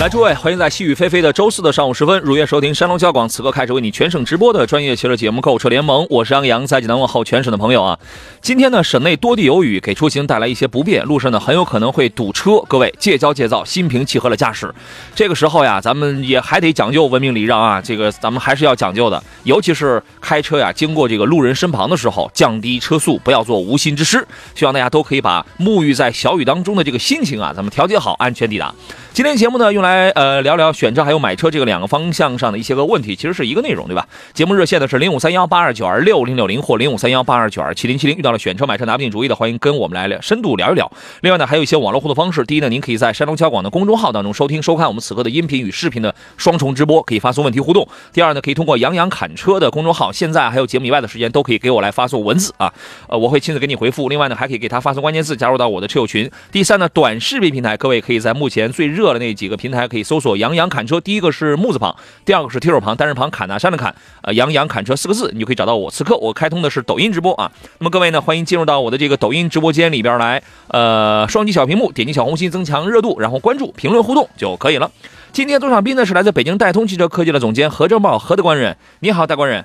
[0.00, 7.98] 来，诸位，欢迎在细雨霏霏的周四的上午时分，如约收听山东交广此刻开始为你全省直播的专业汽车节目《购车联盟》，我是杨洋，在济南问候全省的朋友啊。
[8.40, 14.74] 今天呢，省内多地有雨，给出行带来一些不便，路上呢很有可能会堵车，各位戒骄戒躁，心平气和的驾驶。
[15.14, 24.26] 这个时候呀，咱们也还得讲究文明礼让啊，这个咱们还是要讲究的，尤其是开车呀，经过这个路人身旁的时候，降低车速，不要做无心之失。
[24.54, 28.74] 希望大家都可以把沐浴在小雨当中的这个心情啊，咱们调节好，安全抵达。
[29.12, 34.06] 今天节目呢，用来呃聊聊选车还有买车这个两个方向上的一些个问题，其实是一个内容，对吧？
[34.32, 38.16] 节目热线呢是零五三幺八二九二六零六零或零五三幺八二九二七零七零。
[38.16, 40.90] 遇到了选车买车拿不定主意的，欢迎跟我们来聊深度聊一聊。
[41.22, 42.44] 另外呢，还有一些网络互动方式。
[42.44, 47.86] 第一呢，您可以在山东交广的公众号当中收听收看我们此刻的音频与视频的双重直播，可以发送问题互动。
[48.12, 52.72] 第二呢，可以通过杨洋侃车的公众号，现在还有节目以外的时间都可以给我来发送文字啊，
[53.08, 54.08] 呃，我会亲自给你回复。
[54.08, 56.30] 另外呢，还可以给他发送关键字，加入到我的车友群。
[56.52, 65.90] 第三呢，短视频平台，各位可以在目前最热的那几个平台可以搜索“杨洋侃车”，第一个是木字旁，第二个是提手旁，单人旁，侃大山的侃，呃，杨洋侃车四个字，你就可以找到我。
[65.90, 74.90] 此刻我开通的是抖音直播啊，那么各位呢，欢迎进入到我的这个抖音直播间里边来，呃，双击小屏幕，点击小红心增强热度，然后关注、评论、互动就可以了。
[75.32, 79.64] 今天坐上宾呢是来自北京戴通汽车科技的总监何正茂，何的官人，你好，大官人。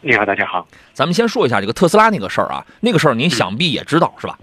[0.00, 0.64] 你好，大家好。
[0.92, 4.38] 咱们先说一下这个特斯拉那个事儿啊，那个事儿您想必也知道、是吧？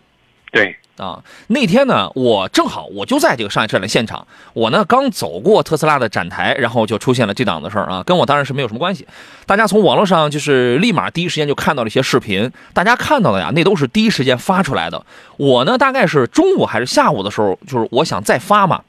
[0.51, 9.05] 对，啊，那天呢，我正好我就在这个上海车展现场，我呢刚走过特斯拉的展台，然后就出现了这档子事儿啊，跟我当然是没有什么关系。
[9.45, 15.05] 大家从网络上就是立马第一时间就看到了一些视频，大家看到的呀，那都是第一时间发出来的。
[15.35, 18.81] 我呢大概是中午还是下午的时候，就是我想再发嘛，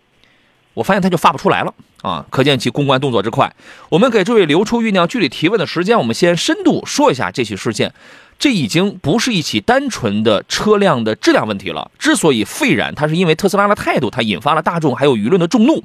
[0.74, 3.52] 我发现它就发不出来了啊，可见其公关动作之快。
[3.88, 7.92] 我们给诸位留出酝酿具体提问的时间，我们先深度说一下这起事件。
[8.38, 11.90] 这已经不是一起单纯的车辆的质量问题了。
[11.98, 15.82] 之所以沸然，它是因为特斯拉的态度，它引发了大众还有舆论的众怒。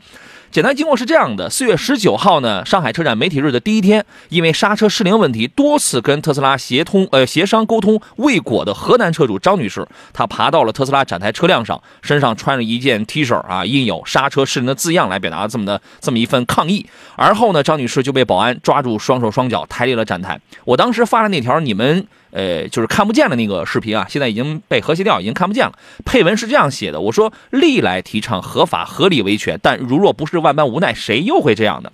[0.52, 16.86] 简单经过是这样的：四月十九号呢，上海车展媒体日的第一天，因为刹车失灵问题，多次跟特斯拉协通呃协商沟通未果的河南车主张女士，她爬到了特斯拉展台车辆上，身上穿着一件 T 恤啊，印有刹车失灵的字样，来表达这么的这么一份抗议。
[17.16, 20.38] 而后呢，张女士就被保安抓住双手双脚，抬离了展台。
[20.66, 25.74] 我当时发的那条你们呃就是看不见的那个视频啊，现在已经被和谐掉，已经看不见了。
[26.06, 31.92] 配文是这样写的：我说历来提倡合法合理维权，但如若不是万般无奈，谁又会这样的？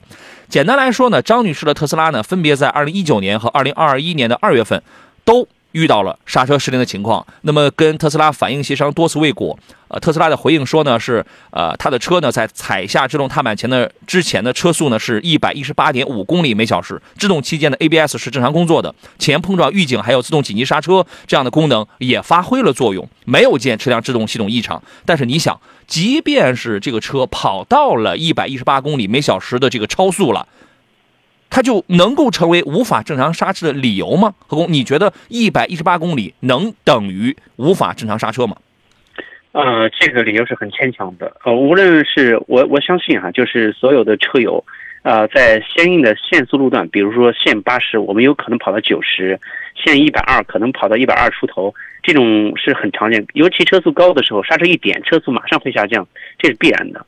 [0.47, 4.81] 简单来说呢，张女士的特斯拉呢，分别在二零一九年和二零二一年的二月份
[5.25, 7.25] 都遇到了刹车失灵的情况。
[7.41, 9.57] 那么跟特斯拉反映协商多次未果。
[9.89, 24.83] 呃，特斯拉的回应说呢是，呃，他的车呢在踩下制动踏板前的之前的车速呢是一百一十八点五公里每小时，制动期间的 ABS 是正常工作的，前碰撞预警还有自动紧急刹车这样的功能也发挥了作用，没有见车辆制动系统异常。
[25.05, 25.57] 但是你想，
[25.87, 30.45] 即便是这个车跑到了一百一十八公里每小时的这个超速了。
[31.49, 34.33] 它就能够成为无法正常刹车的理由吗？
[34.47, 38.57] 何工，你觉得一百一十八公里能等于无法正常刹车吗？
[39.53, 41.35] 呃，这个理由是很牵强的。
[41.43, 44.63] 呃，无论是我我相信哈，就是所有的车友，
[45.01, 49.35] 呃，在相应的限速路段，比如说限八十，我们有可能跑到九十；
[49.75, 53.25] 限一百二，可能跑到一百二出头，这种是很常见。
[53.33, 56.07] 尤其车速高的时候，刹车一点，车速马上会下降，
[56.37, 57.03] 这是必然的。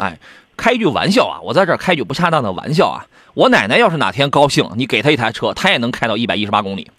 [0.00, 0.16] 哎，
[0.60, 3.06] 开一句玩笑啊，我在这儿开句不恰当的玩笑啊。
[3.32, 6.90] 我奶奶要是哪天高兴，你给她一台车，她也能开到一百一十八公里。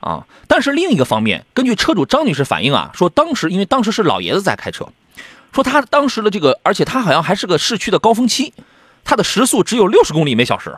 [0.00, 4.88] 啊，但是另一个方面，根据车主张女士反映啊，说当时因为当时是老爷子在开车，
[5.52, 8.52] 说他当时的这个，而且他好像还是个市区的高峰期，
[9.04, 10.76] 他的时速只有六十公里每小时。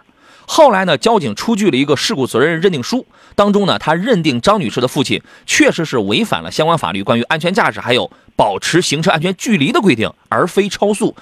[0.48, 3.04] 后来呢，交警出具了一个事故责任认定书，
[3.34, 11.16] 当中呢，他认定张女士的父亲确实是违反了相关法律关于安全驾驶还有保持行车安全距离的规定，而非超速。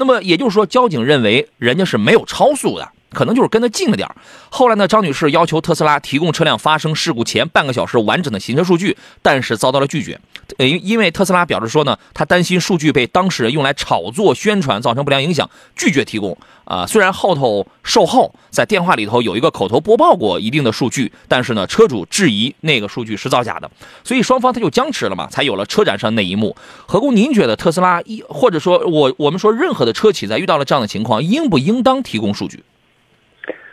[0.00, 2.90] 那么也就是说，交警认为人家是没有超速的。
[3.12, 4.08] 可能就是跟得近了点。
[4.50, 10.20] 后来呢，张女士要求特斯拉提供车辆发生事故前半个小时完整的行车数据，但是遭到了拒绝。
[10.58, 16.36] 呃，因因为特斯拉表示说呢，他担心数据被当事人用来炒作宣传，造成不良影响，拒绝提供。
[16.64, 23.68] 啊，虽然后头售后在电话里头有一个口头播报过一定的数据，但是呢，车主质疑那个数据是造假的，
[24.04, 26.54] 所以双方他就僵持了嘛，才有了车展上那一幕。
[26.86, 32.62] 何工，您觉得特斯拉一或者说我我们说任何的车企在遇到了这样的情况，应不应当提供数据？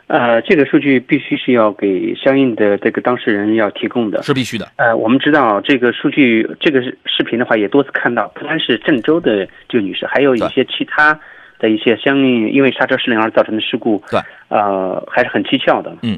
[0.07, 4.23] 呃，这个数据必须是要给相应的这个当事人要提供的。
[4.23, 4.71] 是必须的。
[4.77, 11.19] 呃，我们知道这个数据，这个是视频的话也多次看到，不单是郑州的这个女士，还有一些其他
[11.59, 14.01] 的一些相应因为刹车失灵而造成的事故。
[14.09, 15.93] 对，呃，还是很蹊跷的。
[16.01, 16.17] 嗯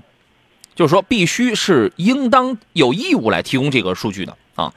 [0.76, 4.72] 就是说，必须是应当有义务来提供这个数据的啊。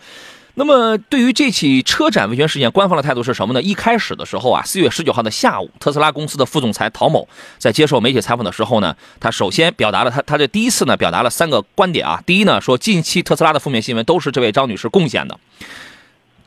[0.55, 3.63] 那么，对于这起车展维权事件，官方的态度是什么呢？
[3.63, 7.27] 一开始的时候啊，四月十九号的下午，特斯拉公司的副总裁陶某
[7.57, 12.23] 在接受媒体采访的时候呢，他首先表达了他他的第一次呢表达了三个观点啊。
[12.27, 15.39] 第一呢，说近期特斯拉的负面新闻都是这位张女士贡献的，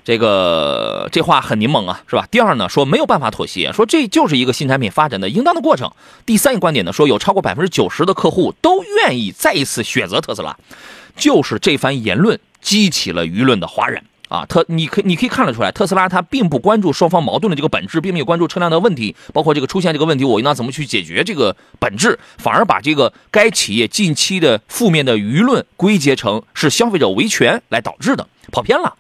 [0.04, 2.28] 这个这话很柠檬啊，是吧？
[2.30, 5.92] 第二呢，说没有办法妥协，说这就是一个新产品发展的应当的过程。
[6.28, 10.56] 第三个观点呢，说有超过百分之九十的客户都愿意再一次选择特斯拉，
[11.18, 14.04] 就是这番言论激起了舆论的哗然。
[14.28, 28.96] 啊，特你可你可以看得出来，特斯拉它并不关注双方矛盾的这个本质，并没有关注车辆的问题，包括这个出现这个问题，我应当怎么去解决这个本质，反而把这个该企业近期的负面的舆论归结成是消费者维权来导致的，跑偏了。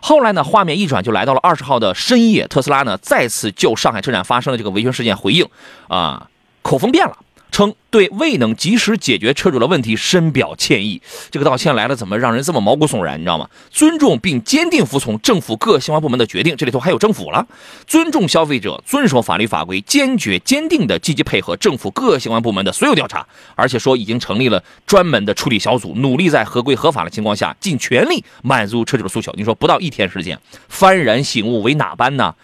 [0.00, 5.44] 后来呢，画面一转就来到了二十号的深夜，特斯拉呢再次就上海车展发生的这个维权事件回应，
[5.88, 6.28] 啊，
[6.62, 7.18] 口风变了。
[7.50, 11.00] 称对未能及时解决车主的问题深表歉意。
[11.30, 13.18] 这个道歉来了，怎么让人这么毛骨悚然？
[13.18, 13.48] 你知道吗？
[13.70, 17.46] 尊重并坚定服从政府各相关部门的决定，这里头还有政府了。
[17.86, 23.26] 尊重消费者，遵守法律法规，坚决坚定的积极配合政府各相关部门的所有调查。
[23.54, 29.32] 而且说已经成立了专门的处理小组，努力在合规合法的情况下，尽全力满足车主的诉求。
[29.36, 30.38] 你说不到一天时间，
[30.70, 32.34] 幡然醒悟为哪般呢？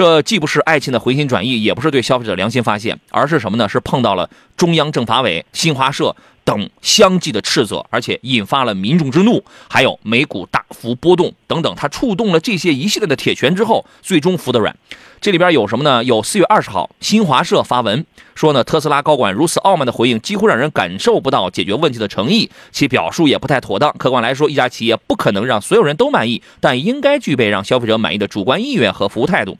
[0.00, 3.68] 这既不是爱情的回心转意，也不是对消费者良心发现，而是什么呢？
[3.68, 11.74] 是碰到了中央政法委、新华社等相继的斥责，而且引发了民众之怒，还有美股大幅波动等等。
[11.76, 14.74] 它触动了这些一系列的铁拳之后，最终服的软。
[15.20, 16.02] 这里边有什么呢？
[16.02, 23.94] 有四月二十号，新华社发文说呢，特斯拉高管如此傲慢的回应，几乎让人感受不到解决问题的诚意，其表述也不太妥当。
[23.98, 29.58] 客观来说，一家企业不可能让所有人都满意，但应该具备让消费者满意的主观意愿和服务态度。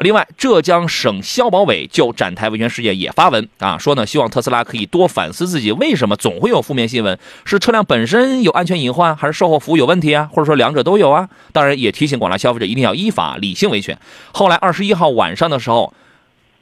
[0.00, 10.30] 另外，浙江省消保委就展台维权事件也发文啊，说呢，希望特斯拉可以多反思自己为什么总会有负面新闻，是车辆本身有安全隐患，还是售后服务有问题啊？
[10.32, 11.28] 或者说两者都有啊？
[11.52, 13.98] 当然，也提醒广大消费者一定要依法理性维权。
[14.32, 15.92] 后来二十一号晚上的时候，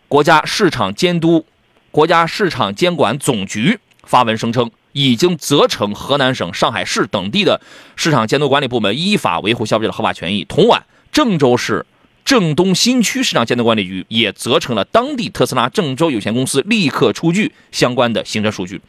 [0.08, 1.44] 国家市场监督、
[1.90, 7.60] 国家市场监管总局发文声称，已经责成河南省、上海市等地的
[7.96, 10.42] 市场监督管理部门依法维护消费者的合法权益。
[10.44, 10.82] 同晚，
[11.12, 11.84] 郑州市。
[12.26, 18.80] 郑东新区市场监督管理局也责成了当地特斯拉郑州有限公司立刻出具相关的行车数据。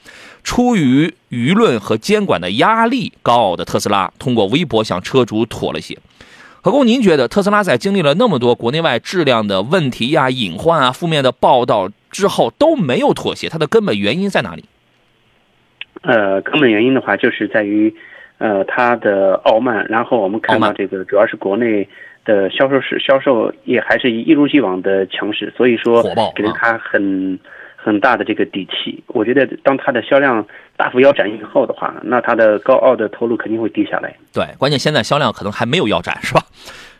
[0.43, 5.99] 出于舆论和监管的压力，高傲的特斯拉通过微博向车主妥了协。
[6.63, 14.65] 何工，您觉得特斯拉在经历了那么多国内外质量的问题呀、隐患啊、负面的报道之后都没有妥协，它的根本原因在哪里？
[16.01, 17.93] 呃，根本原因的话，就是在于，
[18.39, 19.85] 呃，它的傲慢。
[19.87, 21.87] 然后我们看到这个，主要是国内
[22.27, 26.03] 的销售是销售也还是一如既往的强势，所以说
[26.35, 27.39] 给了他很
[27.75, 29.01] 很大的这个底气。
[29.07, 30.45] 我觉得当它的销量
[30.75, 34.13] 大幅腰斩以后的话，那它的高傲的投入肯定会低下来。
[34.33, 36.41] 对，关键现在销量可能还没有腰斩，是吧？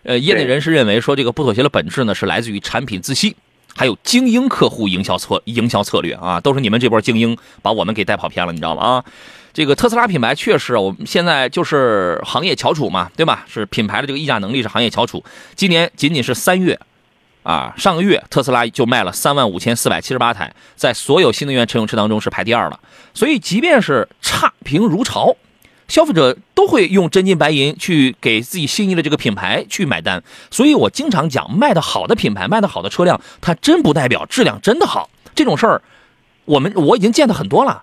[0.03, 3.35] 呃，业内人士认为说，这个不妥协的本质呢，是来自于产品自信，
[3.75, 8.81] 还有精英客户营销策营销策略啊，都是你们这波精英把我们给带跑偏了，你知道吗？
[8.81, 9.03] 啊，
[9.57, 13.43] 这个特斯拉品牌确实，我们现在就是行业翘楚嘛，对吧？
[13.51, 15.25] 是品牌的这个溢价能力是行业翘楚。
[15.55, 16.79] 今年仅仅是三月，
[17.41, 22.79] 啊，上个月特斯拉就卖了三万五千四百七十八台，在所有新能源乘用车当中是排第二了。
[23.15, 25.35] 所以，即便是差评如潮，
[25.87, 30.21] 消费者都会用真金白银去给自己心仪的这个品牌去买单。
[30.51, 35.09] 所以我经常讲，卖的好的品牌，卖的好的车辆，它真不代表质量真的好。
[35.33, 35.81] 这种事儿，
[36.45, 37.81] 我们我已经见的很多了。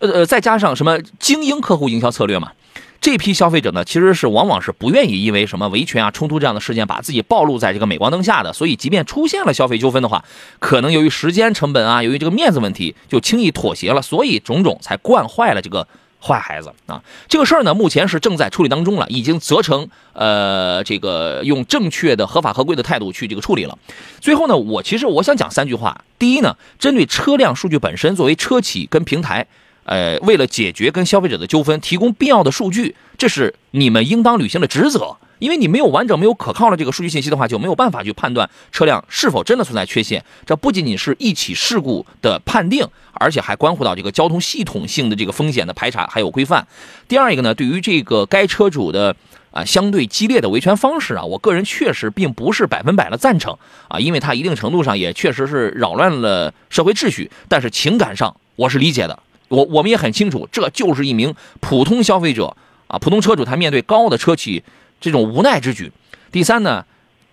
[0.00, 2.52] 呃呃，再加上什么精英客户营销策略嘛，
[3.00, 8.52] 这批消费者呢，其实是往往是不愿意因为什么维权啊、冲突这样的事件，把自己暴露在这个镁光灯下的。
[8.52, 10.24] 所以，即便出现了消费纠纷的话，
[10.58, 14.02] 可能由于时间成本啊，由于这个面子问题，就轻易妥协了。
[14.02, 15.86] 所以，种种才惯坏了这个
[16.20, 17.00] 坏孩子啊！
[17.28, 23.78] 这个事儿呢，目前是正在处理当中了，已经责成呃这个用正确的、合法合规的态度去这个处理了。
[24.20, 26.04] 最后呢，我其实我想讲三句话。
[26.18, 29.46] 第一呢，针对车辆数据本身，作为车企跟平台，
[29.86, 35.16] 呃，为了解决跟消费者的纠纷，提供必要的数据，这是你们应当履行的职责。
[35.38, 40.24] 因为你没有完整、没有可靠的这个数据信息的话，就没有办法去判断车辆是否真的存在缺陷。
[40.46, 46.66] 这不仅仅是一起事故的判定，而且还关乎到这个交通系统性的这个风险的排查还有规范。
[47.06, 49.14] 第二一个呢，对于这个该车主的
[49.50, 57.30] 啊相对激烈的维权方式啊，我个人确实并不是百分百的赞成啊，因为它一定程度上也确实是扰乱了社会秩序。
[57.46, 64.62] 但是情感上我是理解的，我我们也很清楚，这就是一名普通消费者啊，普通车主他面对高的车企。
[64.98, 65.92] 这种无奈之举。
[66.32, 66.82] 第三呢，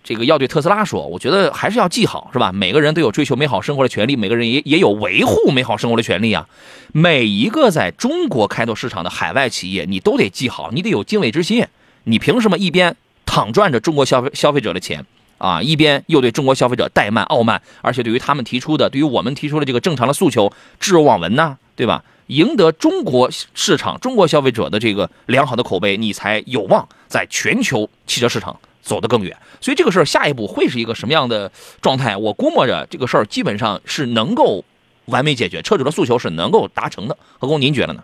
[0.04, 2.52] 这个要对特斯拉说，我觉得还是要记好，是吧？
[2.52, 6.46] 每个人都有追求美好生活的权利，每个人也也有维护美好生活的权利啊。
[6.92, 11.66] 每一个在中国开拓市场的海外企业，你都得记好，你得有敬畏之心。
[12.04, 12.94] 你凭什么一边
[13.24, 15.06] 躺赚着中国消费消费者的钱
[15.38, 21.56] 啊，一边又对中国消费者怠慢傲慢，而且对于他们提出的，对于我们提出的这个正常的诉求置若罔闻呢？
[21.76, 22.04] 对吧？
[22.28, 29.36] 赢得中国市场、中国消费者的这个良好的口碑，你才有望在全球汽车市场走得更远。
[29.60, 31.52] 所以这个事儿下一步会是一个什么样的
[31.82, 32.16] 状态？
[32.16, 34.64] 我估摸着这个事儿基本上是能够
[35.04, 37.16] 完美解决，车主的诉求是能够达成的。
[37.38, 38.02] 何工，您觉得呢？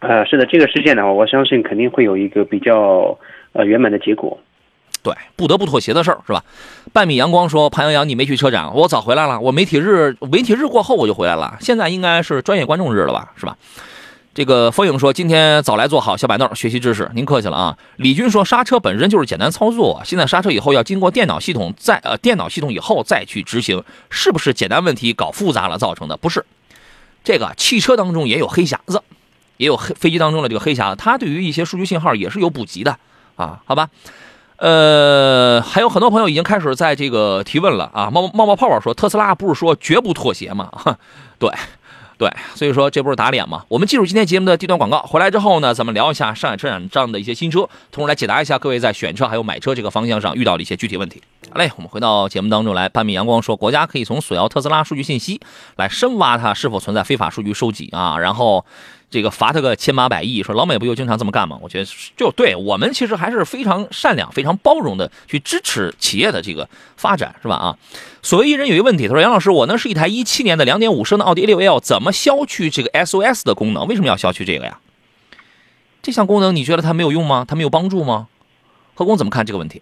[0.00, 3.18] 呃，是的，这个事件呢，我相信肯定会有一个比较
[3.52, 4.38] 呃圆满的结果。
[5.02, 6.42] 对，不得不妥协的事儿是吧？
[6.92, 9.38] 半米阳光说：“潘阳阳，你没去车展，我早回来了。
[9.40, 11.56] 我媒体日，媒体日过后我就回来了。
[11.60, 13.32] 现在应该是专业观众日了吧？
[13.36, 13.56] 是吧？”
[14.34, 26.16] 这个风影说：“今天早来坐好小板凳学习知识，您客气了啊。”李军说：“刹车本身就是简单操作，现在刹车以后要经过电脑系统再呃电脑系统以后再去执行，是不是简单问题搞复杂了造成的？
[26.16, 26.44] 不是，
[27.24, 29.02] 这个汽车当中也有黑匣子，
[29.56, 32.96] 也有黑飞机当中的这个黑匣子，它对于一些数据信号也是有补给的
[33.34, 33.88] 啊，好吧？”
[34.58, 38.10] 呃，还有很多朋友已经开始在这个提问了啊！
[38.10, 40.68] 冒冒冒泡泡说，特斯拉不是说绝不妥协吗？
[41.38, 41.48] 对，
[42.18, 43.64] 对，所以说这不是打脸吗？
[43.68, 51.22] 我们进入今天节目的地段广告，回来之后呢，咱们聊一下上海车展上的一些新车，同时来解答一下各位在选车还有买车这个方向上遇到的一些具体问题。
[51.52, 52.88] 好嘞，我们回到节目当中来。
[52.88, 55.40] 半米阳光说，国家可以从索要特斯拉数据信息
[55.76, 58.64] 来深挖它是否存在非法数据收集啊，然后。
[59.10, 61.58] 这个罚他个千八百亿，说老美不就经常这么干吗？
[61.62, 67.56] 我觉得就对我们其实还是非常善良、非常包容的去支持企业的这个发展，是吧？
[67.56, 67.76] 啊，
[68.22, 73.86] 所谓一人有一个问题，他说杨老师，我呢是一台一七年的两点五升的奥迪 A6L，怎么消去这个 SOS 的功能？
[73.86, 74.78] 为什么要消去这个呀？
[76.02, 77.44] 这项功能你觉得它没有用吗？
[77.48, 78.28] 它没有帮助吗？
[78.94, 79.80] 何工怎么看这个问题？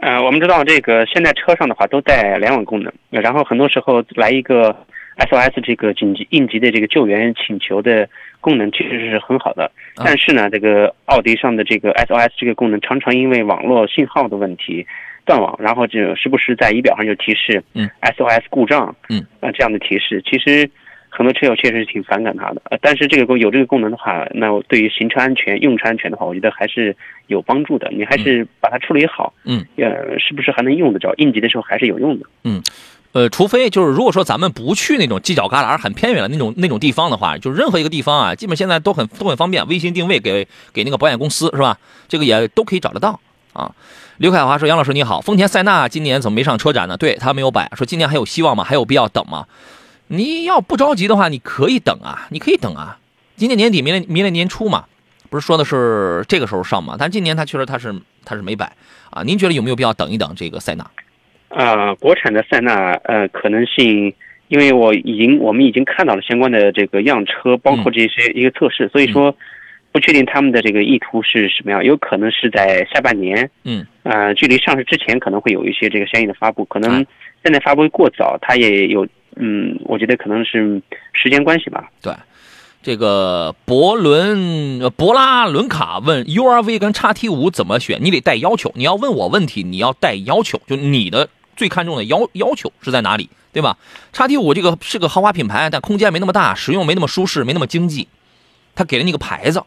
[0.00, 4.74] 呃，我们知道这个现在车上的话都带联网功能，然后很多时候来一个
[5.18, 8.08] SOS 这个紧急应急的这个救援请求的。
[8.40, 14.86] 功能确实是很好的，但是呢，这个奥迪上的这个 SOS 这个功能常常因为网络信号的问题
[15.24, 20.70] 断网，然后就时不时在仪表上就提示，嗯，SOS 故障，嗯，啊这样的提示，其实
[21.08, 22.62] 很多车友确实是挺反感它的。
[22.70, 26.96] 呃，但是这个功有这个功能的话，那对于行车安全、用车安全的话，我觉得还是
[27.26, 27.90] 有帮助的。
[27.90, 31.12] 你还是把它处理好，嗯，呃，是不是还能用得着？
[31.16, 32.62] 应急的时候还是有用的，嗯。
[33.12, 41.78] 呃，除非就是如果说咱们不去那种犄角旮旯、很偏远的那种那种地方的话，就任何一个地方啊，基本现在都很都很方便，微信定位给给那个保险公司是吧？
[42.06, 43.18] 这个也都可以找得到
[43.54, 43.74] 啊。
[44.18, 46.96] 刘凯华说：“杨老师你好，丰田塞纳今年怎么没上车展呢？
[46.96, 48.64] 对他没有摆，说今年还有希望吗？
[48.64, 49.46] 还有必要等吗？
[50.08, 52.98] 你要不着急的话，你可以等啊，你可以等啊。
[53.36, 54.84] 今年年底、明年明年年初嘛，
[55.30, 56.96] 不是说的是这个时候上吗？
[56.98, 58.76] 但今年他确实他是他是没摆
[59.10, 59.22] 啊。
[59.22, 60.84] 您觉得有没有必要等一等这个塞纳？”
[61.48, 64.12] 啊，国产的塞纳，呃，可能性，
[64.48, 69.34] 因为我已经我们已经看到了相关的这个样车，包括这些一个测试，所以说
[69.90, 77.04] 不确定他们的这个意图是什么样，有可能是在下半年，嗯，呃，距离上市之前可能会有一些这个相应的发布，可能
[77.42, 80.80] 现在发布过早，它也有，嗯，我觉得可能是
[81.14, 81.88] 时间关系吧。
[82.02, 82.12] 对，
[82.82, 87.98] 这个博伦博拉伦卡问 URV 跟叉 T 五怎么选？
[88.02, 91.28] 你得带要求，你要问我问题，你要带要求，就你的。
[91.58, 93.76] 最看重的要要求是在哪里，对吧？
[94.14, 98.08] 叉 T 五这个是个豪华品牌，但空间没那么大，使用没那么舒适，没那么经济。
[98.76, 99.64] 他给了你个牌子，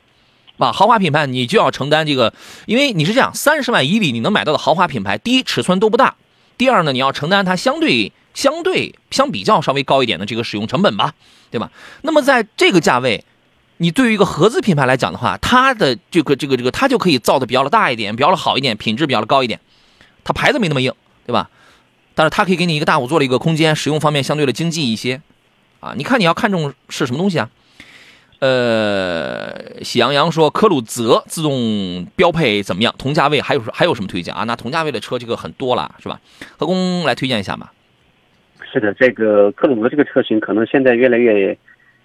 [0.58, 2.34] 啊，豪华品牌你就要承担这个，
[2.66, 6.16] 因为你是这样，三十万以里你能买到的豪华品牌，第一尺寸都不大，
[6.58, 11.14] 第二呢，你要承担它相对相对相比较稍微高一点的这个使用成本吧，
[11.52, 11.70] 对吧？
[12.04, 13.26] 那么在这个价位，
[13.78, 19.60] 你对于一个合资品牌来讲的话，它的这个这个这个它就可以造的比较的大一点，比较的好一点，品质比较的高一点，
[20.24, 20.94] 它牌子没那么硬，
[21.26, 21.50] 对吧？
[22.16, 25.22] 但是它可以给你一个大五座的一个空间，使用方面相对的经济一些，
[25.80, 27.50] 啊，你看你要看中是什么东西啊？
[28.40, 32.92] 呃，喜羊羊说科鲁泽自动标配怎么样？
[32.98, 34.44] 同价位还有还有什么推荐啊？
[34.46, 36.20] 那同价位的车这个很多了，是吧？
[36.58, 37.72] 何工来推荐一下吧。
[38.74, 41.56] 是的，这个科鲁泽这个车型可能现在越来越，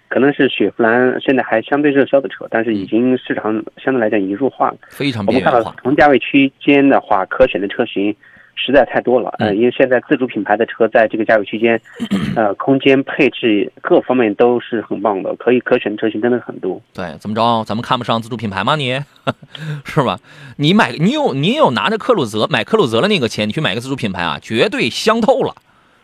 [0.09, 4.77] 可能是雪佛兰现在还相对热销的车，但是已经市场相对来讲已经弱化了。
[4.89, 5.73] 非常我们看到。
[5.81, 8.15] 同价位区间的话，可选的车型
[8.57, 9.33] 实在太多了。
[9.39, 11.79] 呃，嗯因为现在自主品牌的车在这个价位区间，
[12.35, 16.81] 呃，空间配置各方面都是很棒的，可以可选的车型真的很多。
[16.93, 17.63] 对，怎么着？
[17.63, 18.75] 咱们看不上自主品牌吗？
[18.75, 18.99] 你
[19.85, 20.19] 是吧？
[20.57, 25.55] 你买你有你有拿着克鲁泽买克鲁泽的那个钱，你去买个自主品牌啊，绝对香透了，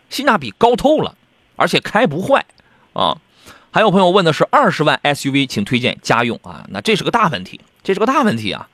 [0.08, 1.14] 性价比高透了，
[1.56, 2.44] 而且开不坏
[2.92, 3.18] 啊。
[3.72, 8.68] 还有朋友问的是二十万 SUV，请推荐家用啊，那这是个大问题，这是个大问题啊。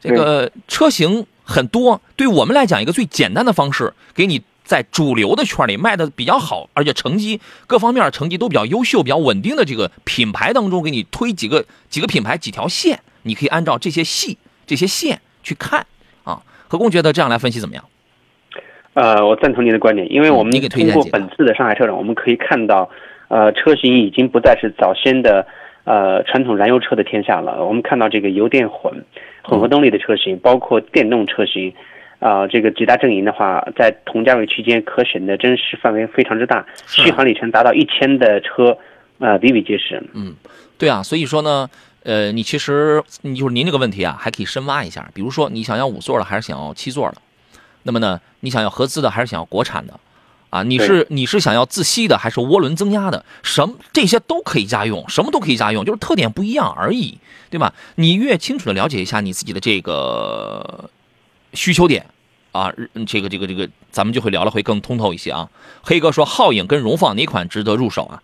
[0.00, 15.84] 这个车型很多，对我们来讲，一个最简单的方式，给你在主流的圈里卖的比较好，而且成绩各方面成绩都比较优秀、比较稳定的这个品牌当中，给你推几个几个品牌几条线，你可以按照这些系、这些线去看
[16.24, 16.42] 啊。
[16.68, 17.84] 何工觉得这样来分析怎么样？
[18.94, 22.88] 呃，我赞同您的观点，因为我们嗯你给推通荐过本次的上海车展，我们可以看到，
[23.28, 25.46] 呃，车型已经不再是早先的
[25.84, 27.64] 呃传统燃油车的天下了。
[27.64, 29.04] 我们看到这个油电混
[29.42, 31.74] 混合动力的车型，包括电动车型，
[32.18, 38.78] 啊、这个几大阵营的话，在同价位区间可选的真实范围非常之大，续航里程达到一千的车，
[39.18, 40.02] 呃，比比皆是。
[40.14, 40.34] 嗯
[40.78, 41.68] 对啊，所以说呢，
[42.02, 45.08] 呃，你其实你就是您这个问题啊，还可以深挖一下。
[45.14, 47.16] 比如说，你想要五座的，还是想要七座的？
[47.84, 49.94] 那么呢，你想要合资的，还是想要国产的？
[50.52, 53.24] 啊，你是你是想要自吸的，还是涡轮增压的？
[53.42, 57.18] 什么这些都可以家用，什么都可以家用，就是特点不一样而已，
[57.48, 57.72] 对吧？
[57.94, 60.90] 你越清楚的了解一下你自己的这个
[61.54, 62.04] 需求点
[62.52, 65.48] 啊，嗯这个这个这个，咱们就会聊的会更通透一些啊。
[65.80, 68.22] 黑哥说，皓影跟荣放哪款值得入手啊？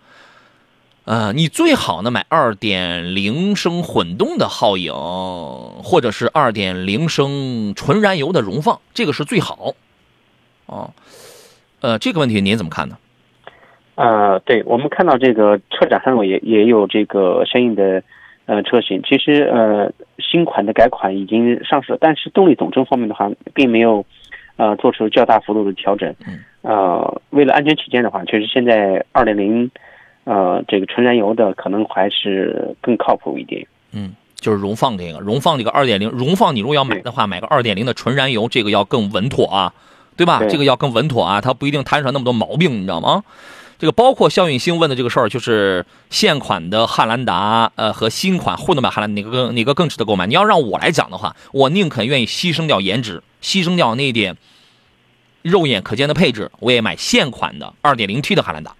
[1.05, 4.93] 呃，你最好呢买二点零升混动的皓影，
[5.83, 9.73] 或者是二点零升纯燃油的荣放，这个是最好。
[10.67, 10.93] 哦，
[11.81, 12.97] 呃，这个问题您怎么看呢？
[13.95, 18.01] 呃，对，我们看到这个车展上也也有这个相应的
[18.45, 19.01] 呃车型。
[19.03, 24.05] 其实呃新款的改款已经上市了，但是动力总成方面的话，并没有
[24.55, 26.13] 呃做出较大幅度的调整。
[26.27, 26.39] 嗯。
[26.61, 29.71] 呃，为了安全起见的话，确实现在二点零
[30.25, 33.65] 呃这个纯燃油的可能还是更靠谱一点。
[33.93, 39.73] 嗯，就是荣放这个，荣放这个二点零，荣放你如果要买的话，买个二点零的纯燃油，这个要更稳妥啊，
[40.19, 40.39] 对吧？
[40.39, 43.23] 对这个要更稳妥啊，它不一定摊上那么多毛病，你知道吗？
[43.77, 50.27] 这个包括肖允星问的这个事儿，就是现款的汉兰达，呃，和新款混动版汉兰哪个更哪个更值得购买？
[50.27, 54.35] 你要让我来讲的话，我宁肯愿意牺牲掉颜值，牺牲掉那一点
[55.41, 58.75] 肉眼可见的配置，我也买现款的 2.0T 的汉兰达。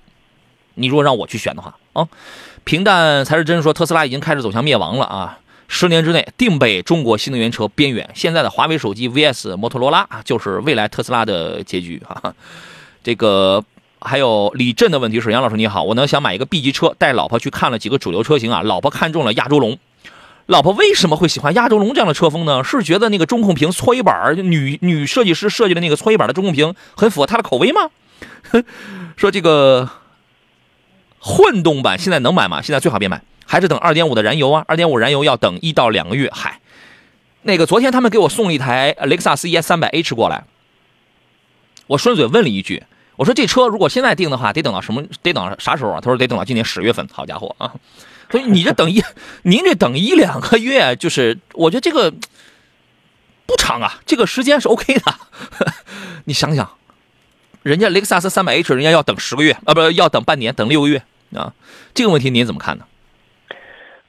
[0.73, 2.09] 你如果让我去选的话啊，
[2.65, 5.39] 平淡才是真说特斯拉已经开始走向灭亡了啊！
[5.69, 8.09] 十年之内定被中国新能源车边缘。
[8.13, 12.33] 现在的华为手机 VS 摩托罗拉就是未来特斯拉的结局哈、
[13.01, 13.63] 这个
[14.01, 19.77] 还有李震的问题是：杨老师你好，我呢想买一个 B 级车，带老婆去看了几个主流车型啊，老婆看中了亚洲龙。
[20.47, 22.63] 老婆为什么会喜欢亚洲龙这样的车风呢？
[22.63, 27.91] 是觉得那个中控屏搓衣板女女设计师设计的那个搓衣板的中控屏很符合她的口味吗？
[29.15, 29.87] 说这个
[31.19, 32.63] 混动版现在能买吗？
[32.63, 34.63] 现在最好别买，还是等2.5的燃油啊。
[34.67, 36.29] 2.5燃油要等一到两个月。
[36.31, 36.59] 嗨，
[37.41, 40.43] 那个昨天他们给我送了一台雷克萨斯 ES 3 0 0 H 过来，
[41.87, 42.83] 我顺嘴问了一句，
[43.15, 45.01] 我说这车如果现在定的话，得等到什么？
[45.23, 45.99] 得等到啥时候啊？
[45.99, 47.07] 他说得等到今年十月份。
[47.11, 47.73] 好家伙啊！
[48.29, 49.03] 所以你这等一，
[49.41, 52.13] 您这等一两个月，就是我觉得这个
[53.47, 55.15] 不长啊，这个时间是 OK 的。
[56.25, 56.69] 你想想，
[57.63, 61.01] 人家雷克萨斯 300H 人家要等十个月啊，不要等半年，等六个月
[61.33, 61.51] 啊，
[61.95, 62.85] 这个问题您怎么看呢？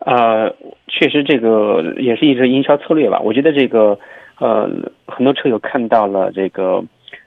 [0.01, 0.55] 呃，
[0.89, 3.21] 确实这个也是一直营销策略吧。
[3.21, 3.99] 我觉得这个
[4.39, 4.69] 呃，
[5.07, 6.83] 很多车友看到了这个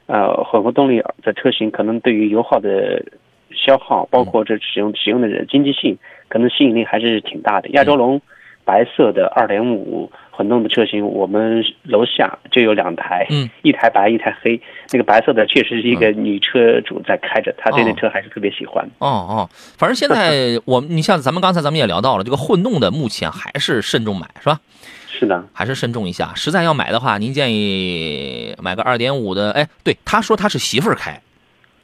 [0.07, 3.03] 呃混合动力的车型，可能对于油耗的
[3.51, 7.69] 消耗，包括这使用使用的人经济性，可能吸引力还是挺大的。
[7.69, 8.19] 亚洲龙
[8.65, 14.59] 白色的2.5混动的车型，我们楼下就有两台，嗯，一台白，一台黑。
[14.91, 18.83] 那个白色的确实是一个女车主在开着，她对那哦车还是特别喜欢。
[18.97, 24.59] 哦哦，反正现在 我你像咱们刚才咱们也聊到了，这个混动的目前还是慎重买是吧？
[25.07, 26.33] 是的，还是慎重一下。
[26.35, 29.51] 实在要买的话，您建议买个二点五的。
[29.51, 31.21] 哎，对，他说他是媳妇儿开，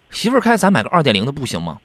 [0.09, 1.77] 媳妇儿开，咱买个二点零的不行吗？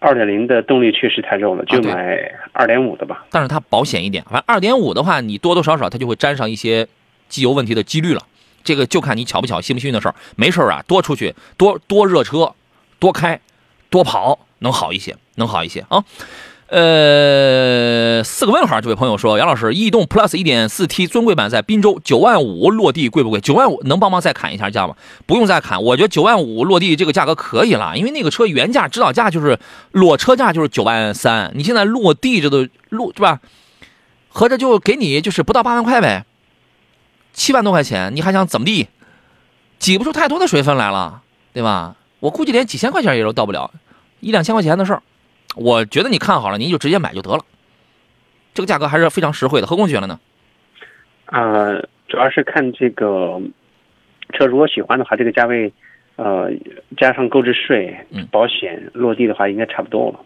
[0.00, 2.18] 二点零的动力确实太肉了，就买
[2.52, 3.24] 二点五的吧。
[3.30, 4.24] 但是它保险一点。
[4.24, 6.86] 反正二点五的话，你多多少少它就会沾上一些
[7.28, 8.22] 机油问题的几率了。
[8.62, 10.14] 这个就看你巧不巧、幸不幸运的事儿。
[10.36, 12.54] 没事儿啊，多出去，多多热车，
[12.98, 13.40] 多开，
[13.90, 16.04] 多跑，能好一些，能好一些啊。
[16.68, 23.40] 呃，四个问号，这位朋友说，杨老师，逸动 Plus 1.4T 尊贵版在滨州九万五落地贵不贵？
[23.40, 24.94] 九万五能帮忙再砍一下价吗？
[25.24, 29.58] 不用再砍，我觉得九万五落地这个价格可以了，因为那个车原价指导价就是
[29.92, 33.40] 裸车价就是九万三，你现在落地这都落是吧？
[34.28, 36.26] 合着就给你就是不到八万块呗，
[37.32, 38.88] 七万多块钱，你还想怎么地？
[39.78, 41.22] 挤不出太多的水分来了，
[41.54, 41.96] 对吧？
[42.20, 43.70] 我估计连几千块钱也都到不了，
[44.20, 45.02] 一两千块钱的事儿。
[45.56, 47.44] 我觉得你看好了，您就直接买就得了，
[48.54, 49.66] 这个价格还是非常实惠的。
[49.66, 50.20] 何工觉得呢？
[51.26, 53.40] 呃，主要是看这个
[54.32, 55.72] 车，如果喜欢的话，这个价位，
[56.16, 56.50] 呃，
[56.96, 60.20] 加上购置税嗯、保险，落地的话应该差不多了。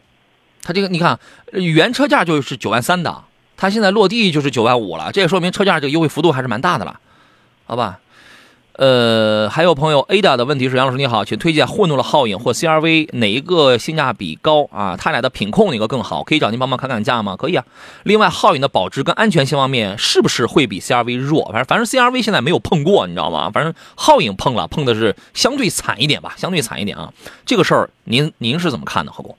[0.62, 1.18] 它这个你看，
[1.52, 3.24] 原车价就是九万三的，
[3.56, 7.00] 它现在落地就是九万五了，这也说明车价这个优惠幅度还是蛮大的了，
[7.64, 8.00] 好吧？
[8.74, 14.96] 呃，还有朋友 Ada 的问题是，杨老师你好，请推荐混动的皓影或 CRV 哪一个性价比高啊？
[14.98, 16.24] 它俩的品控哪个更好？
[16.24, 17.36] 可以找您帮忙砍砍价吗？
[17.36, 17.64] 可以啊。
[18.04, 21.44] 另外，皓影的保值跟安全性方面是不是会比 CRV 弱？
[21.52, 23.50] 反正反正 CRV 现在没有碰过，你知道吗？
[23.50, 27.12] 反正皓影碰了，碰的是相对惨一点吧，相对惨一点啊。
[27.44, 29.36] 这个事儿您您是怎么看的，何工？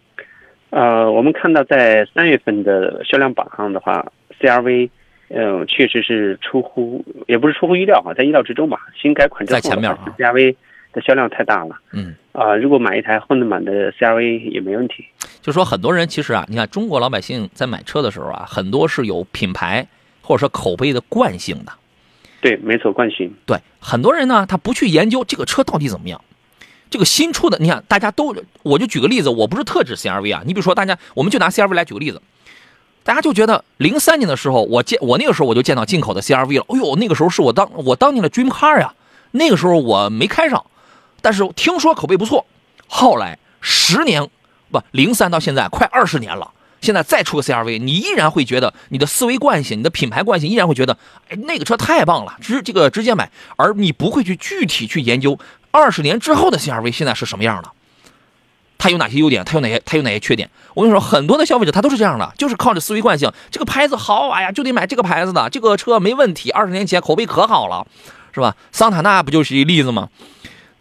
[0.70, 4.06] 呃，我们看到在三月份的销量榜上的话
[4.40, 4.90] ，CRV，
[5.30, 8.88] 呃，确实是出乎，也不是出乎意料哈，在意料之中吧。
[9.00, 10.56] 新改款之后在前面啊，CRV
[10.92, 12.16] 的销量太大了嗯。
[12.34, 15.06] 啊、如果买一台混动版的 CRV 也没问题。
[15.42, 19.88] 就说很多人其实啊，你看中国老百姓在买车的时候啊，很多是有品牌
[20.22, 21.72] 或者说口碑的惯性的。
[22.42, 23.34] 对，没错，惯性。
[23.46, 26.20] 对，很多人呢，他不去研究这个车到底怎么样。
[26.90, 32.22] 这个新出的，你看大家都，我就举个例子，我不是特指 CRV 啊，你比如说大家，我们就拿 CRV 来举个例子，
[33.04, 38.94] 大家就觉得零三年的时候，我见我那个时候我就见到进口的 CRV 了，哎呦，那个时候是我当我当年的 dream car 呀，
[39.32, 40.66] 那个时候我没开上，
[41.22, 42.46] 但是听说口碑不错，
[42.88, 44.28] 后来十年
[44.72, 46.52] 不零三到现在快二十年了。
[46.82, 50.98] 现在再出个 CRV，你依然会觉得你的思维惯性、你的品牌惯性依然会觉得，
[51.30, 55.40] 哎，那个车太棒了，直这个直接买，而你不会去具体去研究
[55.72, 57.72] 二十年之后的 CRV 现在是什么样的，
[58.84, 60.50] 它有哪些优点，它有哪些它有哪些缺点。
[60.74, 67.88] 我跟你说，很多的消费者他都是这样的，就是靠着思维惯性，这个牌子好，哎呀，就得买这个牌子的，这个车没问题，二十年前口碑可好了，
[68.34, 68.58] 是吧？
[68.74, 70.10] 桑塔纳不就是一例子吗？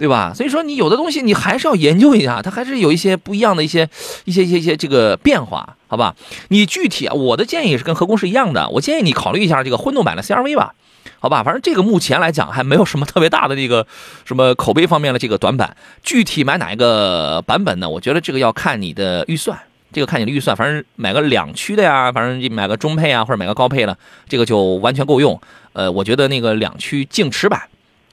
[0.02, 0.32] 对吧？
[0.34, 3.88] 所以说你有的东西你还是要研究一下，它还是有一些不一样的一些
[4.24, 6.16] 一些一些一些这个变化，好吧？
[6.48, 10.74] 你具体啊，我的建议是跟何工是一样的，我建议你考虑一下这个混动版的 CRV 吧，
[11.20, 11.44] 好吧？
[11.44, 13.86] 反正这个目前来讲还没有什么特别大的这个
[14.24, 17.88] 什么口碑方面的这个短板，具体买哪一个版本呢？
[17.88, 19.56] 我觉得这个要看你的预算。
[19.92, 25.40] 这个看你的预算，反正买个两驱的呀，反正买个中配啊，或者买个高配的，这个就完全够用。
[25.74, 27.60] 呃，我觉得那个两驱净驰版，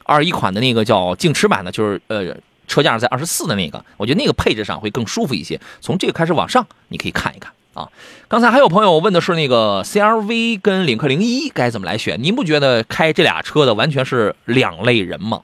[0.10, 2.36] 二一款的那个叫净驰版的，就是呃
[2.68, 5.60] 车价在二十四的那个，我觉得那个配置上会更舒服一些。
[5.80, 7.88] 从这个开始往上，你可以看一看啊。
[8.28, 12.22] 刚才还有朋友问的是那个 CRV 跟领克零一该怎么来选？
[12.22, 15.42] 您不觉得开这俩车的完全是两类人吗？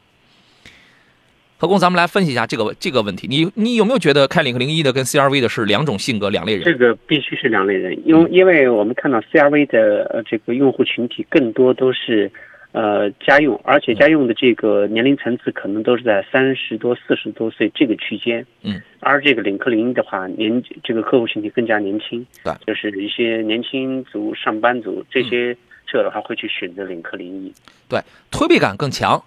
[1.58, 3.28] 何工，咱们来分析一下这个这个问题。
[3.30, 6.66] 你你有没有觉得开领克零一的跟 CRV 的是两种性格、两类人？
[6.66, 12.30] 这个必须是两类人，因为因为我们看到 CRV 的呃这个用户群体更多都是
[12.76, 18.46] 呃家用，而且家用的这个年龄层次可能都是在三十多、四十多岁这个区间。
[18.64, 25.56] 嗯，而这个领克零一的话，年这个客户群体更加年轻，对，就是一些年轻族、上班族这些
[25.88, 27.54] 车的话会去选择领克零一。
[27.88, 29.24] 对，推背感更强，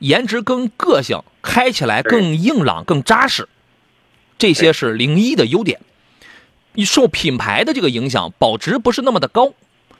[0.00, 3.48] 颜值更个性，开起来更硬朗、更扎实，
[4.36, 5.80] 这些是零一的优点。
[6.74, 9.54] 你受品牌的这个影响，保值不是那么的高，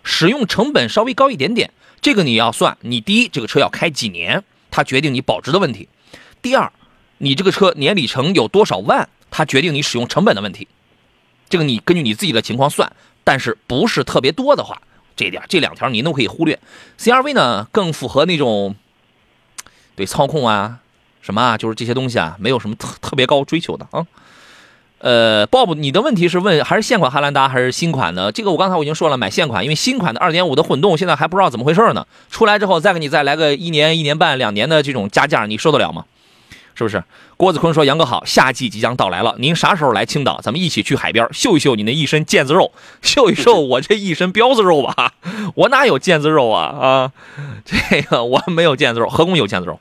[0.04, 1.70] 使用成本稍微高一点点。
[2.00, 5.88] 这个你要算，你第一，这个车要开几年，它决定你保值的问题；
[6.40, 6.72] 第二，
[7.18, 10.66] 你这个车年里程有多少万，它决定你使用成本的问题。
[11.48, 12.90] 这个你根据你自己的情况算，
[13.24, 14.80] 但是不是特别多的话，
[15.16, 16.58] 这点这两条您都可以忽略。
[16.98, 18.76] CRV 呢更符合那种
[19.94, 20.78] 对操控啊
[21.20, 24.06] 什么啊，就是这些东西啊，没有什么特特别高追求的啊。
[25.00, 28.30] 呃，Bob，你的问题是问还是现款汉兰达还是新款的？
[28.32, 32.06] 这个我刚才我已经说了，买现款，因为新款的2.5的混动现在还不知道怎么回事呢。
[32.30, 36.04] 出来之后再给你再来个一年、一年半、两年的这种加价，你受得了吗？
[36.74, 37.02] 是不是？
[37.36, 40.40] 郭子坤说：“杨哥好，夏季即将到来了，您啥时候来青岛？
[40.42, 45.14] 咱们一起去海边秀一秀你那一身腱子肉，秀一秀我这一身膘子肉吧。
[45.54, 47.12] 我哪有腱子肉啊啊？
[47.64, 49.80] 这个我没有腱子肉，何工有腱子肉。”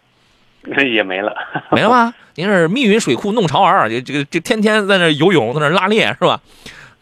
[0.94, 1.34] 也没了，
[1.72, 2.14] 没了吗？
[2.36, 6.40] 您是密云水库弄潮儿，这这个这天天在那游泳，在那拉练是吧？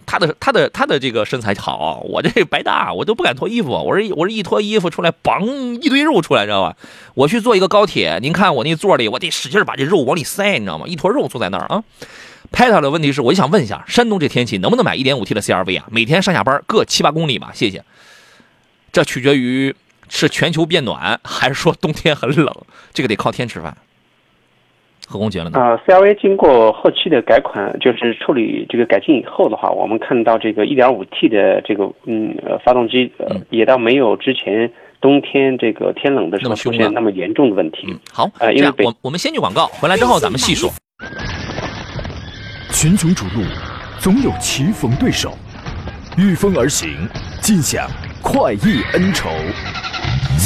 [0.06, 5.44] 他的他的他的这个身材好，我这白搭，我都不敢脱衣服，我这我这一脱衣服出来，梆
[5.82, 6.78] 一堆肉出来，知道吧？
[7.14, 10.86] 我去坐一个高铁，您看我那座里，我得使劲把这肉往里塞，你知道吗？
[10.88, 11.84] 一坨肉坐在那儿啊。
[12.50, 15.86] 拍他的问题是，我就想问一下，山东这天气能不能买 1.5T 的 CRV 啊？
[15.92, 17.84] 每天上下班各七八公里吧，谢谢。
[18.94, 19.76] 这取决于
[20.10, 22.54] 是全球变暖， 还是说冬天很冷，
[22.94, 23.76] 这个得靠天吃饭。
[25.10, 25.58] 何工觉得呢？
[25.58, 37.88] 啊、c r v 经过后期的改款，就是处理这个改进以后的话，我们看到这个 1.5T 的这个嗯呃发动机，呃嗯也倒没有之前冬天这个天冷的时候出现那么严重的问题。
[37.88, 40.70] 嗯，好，呃因为北这样我我们先去广告，回来之后咱们细说。
[42.74, 43.46] 群雄逐鹿，
[43.98, 45.32] 总有棋逢对手，
[46.18, 47.08] 御风而行，
[47.42, 47.88] 尽享
[48.22, 49.30] 快意恩仇。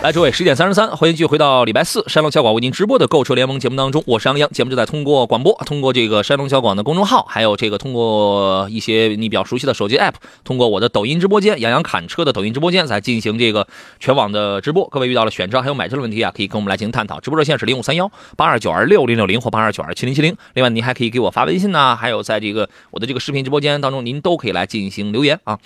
[0.00, 4.48] 来，诸位，十点三十三，欢迎继续回到礼拜四山东小广为您直播的购车联盟节目当中，我是杨洋。
[4.50, 10.12] 节目正在通过广播，通过这个山东小广的公众号，还有这个通过一些你比较熟悉的手机 app，
[10.44, 13.66] 通过我的抖音直播间杨洋侃车的抖音直播间来进行这个
[13.98, 14.88] 全网的直播。
[14.88, 17.18] 各位遇到了选车还有买车的问题啊，可以跟我们来进行探讨。
[17.18, 20.36] 直播热线是零五三幺八二九二六零六零或八二九二七零七零。
[20.54, 25.58] 另外，您还可以给我发微信呐、还有在这个我的这个视频直播间当中，您都可以来进行留言啊。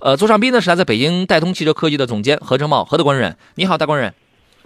[0.00, 4.12] 呃，座上宾呢是来自北京戴通汽车科技的总监何成茂，何大官人，你好，大官人。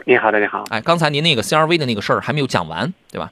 [0.05, 0.65] 你好，大家好。
[0.71, 3.31] 哎，刚才您那个 CRV 的那个事儿还没有讲完，对吧？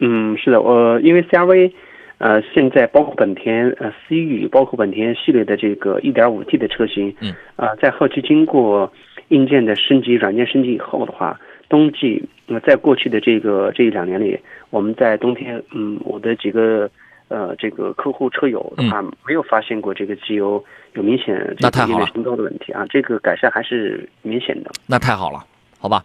[0.00, 1.72] 嗯，是的，我因为 CRV，
[2.18, 8.92] 呃，现在包括本田呃思域，包括本田系列的这个 1.5T 的车型，嗯，呃，在后期经过
[9.28, 14.38] 硬件的升级、软件升级以后的话，冬季呃，在过去的这个这一两年里，
[14.70, 16.90] 我们在冬天，嗯，我的几个
[17.28, 20.62] 呃这个客户车友的话，没有发现过这个机油
[20.94, 24.70] 有明显这个那太好了升高的问题啊，这个改善还是明显的。
[24.86, 25.44] 那太好了，
[25.78, 26.04] 好吧？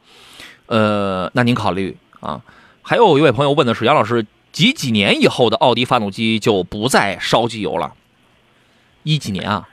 [0.68, 2.42] 呃，那您考虑啊。
[2.82, 7.94] 还有一位朋友问的是，杨老师，几几年以后的奥迪发动机就不再烧机油了？
[9.04, 9.68] 一几年啊？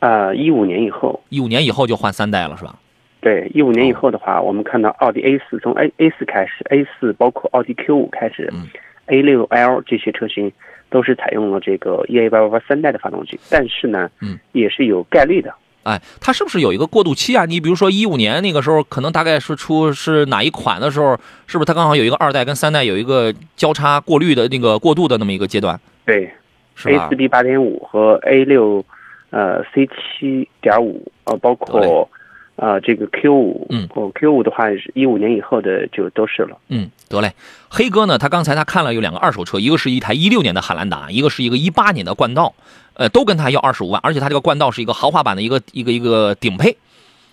[0.00, 2.78] 呃，一五年以后，一五年以后就换三代了，是吧？
[3.20, 8.68] 对，一五年以后的话，我们看到奥迪 A 四从 A A 四开始，A 四包括奥迪 Q 五开始、嗯
[9.06, 10.50] a 六 L 这些车型
[10.92, 15.52] 都是采用了这个 EA 八八八三代的发动机，但是呢，嗯，也是有概率的。
[15.84, 17.44] 哎，它是不是有一个过渡期啊？
[17.44, 26.30] 你比如说一五年那个时候，可能大概是出是哪一款的时候，是不是它刚好有一个二代跟三代有一个交叉过滤的那个过渡的那么一个阶段，对
[26.76, 28.84] 是，A 吧四 B 八点五和 A 六
[29.30, 32.08] 呃 C 七点五，呃，包括
[32.56, 36.56] 呃这个 Q 五，嗯哦，Q 五的话是一五年以后的就都是了。
[36.68, 37.32] 嗯，得嘞。
[37.68, 42.54] 黑哥呢，他刚才他看了有两个二手车，一个是一台一六年的汉兰达，一个是一个一八年的冠道，
[42.94, 46.76] 呃，都跟他要二十五万，而且他这个冠道是一个豪华版的一个一个一个顶配，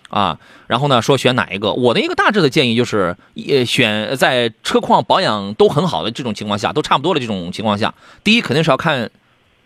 [0.10, 1.74] 啊，然后呢说选哪一个？
[1.74, 9.12] 我的一个大致的建议就是，呃，选在车况保养都很好的这种情况下，都差不多的这种情况下，第一肯定是要看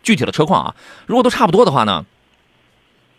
[0.01, 2.03] 具体的车况啊，如果都差不多的话呢，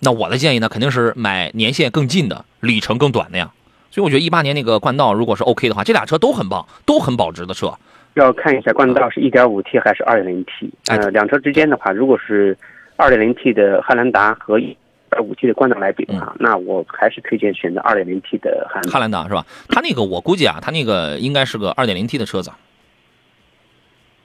[0.00, 3.52] 那我的建议呢肯定是买年限更近的，里程更短的呀。
[3.90, 7.72] 所以我觉得一八年那个冠道如果是 OK 的话，这俩车都很棒，都很保值的车。
[8.14, 10.70] 要看一下冠道是一点五 T 还是 2.0T。
[10.87, 12.57] 哎呃，两车之间的话，如果是
[12.96, 18.90] 二点零 T 的汉兰达和 1.5T 的冠道来比的话，那我还是推荐选择二点零 T 的汉兰达。
[18.90, 19.46] 汉兰达是吧？
[19.68, 22.52] 它那个我估计啊，它那个应该是个二点零 T 的车子，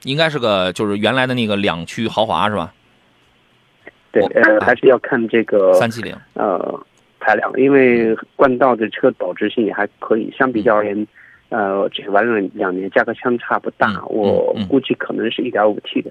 [0.04, 2.72] 应该是个就是原来的那个两驱豪华是吧？
[4.12, 6.14] 对，呃，还是要看这个三七零。
[6.34, 6.80] 呃
[7.22, 11.06] 排量，因为冠道的车保值性也还可以，相比较而言，
[11.50, 16.10] 呃，这个完了两年价格相差不大，嗯我估计可能是一点五 T 的。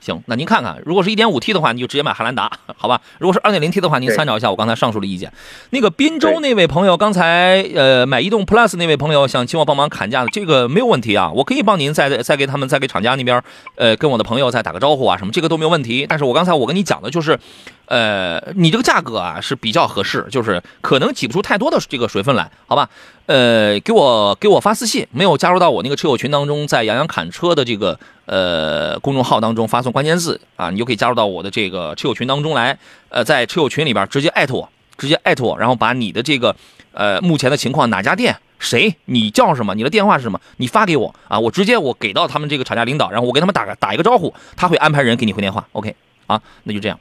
[0.00, 3.00] 行，那您看看，如果是一点五 T 的话，你就直接买汉兰达，好吧？
[3.18, 5.32] 如果是二点零 T 的话，您参照一下我刚才上述的意见。
[5.70, 13.42] 那个滨州那位朋友，刚才呃买移动 Plus 那位朋友想请我帮忙砍价的，这个没有问题啊，我可以帮您再再给他们再给厂家那边
[13.74, 16.06] 呃跟我的朋友再打个招呼啊什么，这个都没有问题。
[16.08, 17.38] 但是我刚才我跟你讲的就是，
[17.88, 22.88] 呃，你这个价格啊是比较合适，就是可能挤不出太多的这个水分来，好吧？
[23.24, 32.78] 呃，给我给我发私信，没有加入到我那个车友群当中，在杨洋侃车的这个呃公众号当中发送关键字啊，你就可以加入到我的这个车友群当中来。
[33.08, 36.54] 呃，在车友群里边直接艾特我，直接艾特我，然后把你的这个
[36.92, 45.66] 呃目前的情况，哪家店，谁，你叫什么，你的电话是什么，你发给我啊，我直接我给到他们这个厂家领导，然后我给他们打个打一个招呼，他会安排人给你回电话。
[45.72, 45.96] OK
[46.26, 46.98] 啊，那就这样。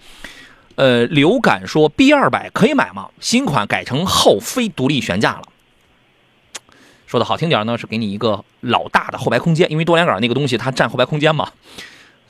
[0.78, 3.10] 呃，流感说 B 二百可以买吗？
[3.20, 5.42] 新款改成后非独立悬架了。
[7.08, 11.50] 说的好听点呢，是给你一个老大的后排空间，因为多连杆那个东西它占后排空间嘛。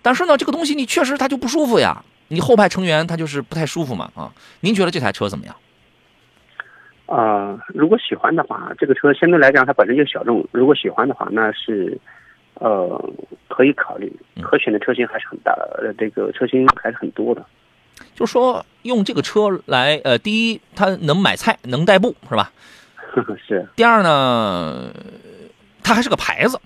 [0.02, 2.02] 但是呢，这个东西你确实它就不舒服呀。
[2.30, 4.32] 你后排成员他就是不太舒服嘛啊。
[4.62, 5.54] 您觉得这台车怎么样？
[7.06, 12.00] 啊、如果喜欢的话，这个车相对来讲它本身就小众，如果喜欢的话，那是
[12.54, 13.14] 呃
[13.50, 14.10] 可以考虑，
[14.42, 17.46] 可选的车型还是很大的，呃，这个车型还是很多的。
[18.16, 22.52] 就是说用这个车来，呃，第一它能买菜，能代步是吧？
[23.48, 24.92] 是第二呢，
[25.82, 26.60] 它还是个牌子，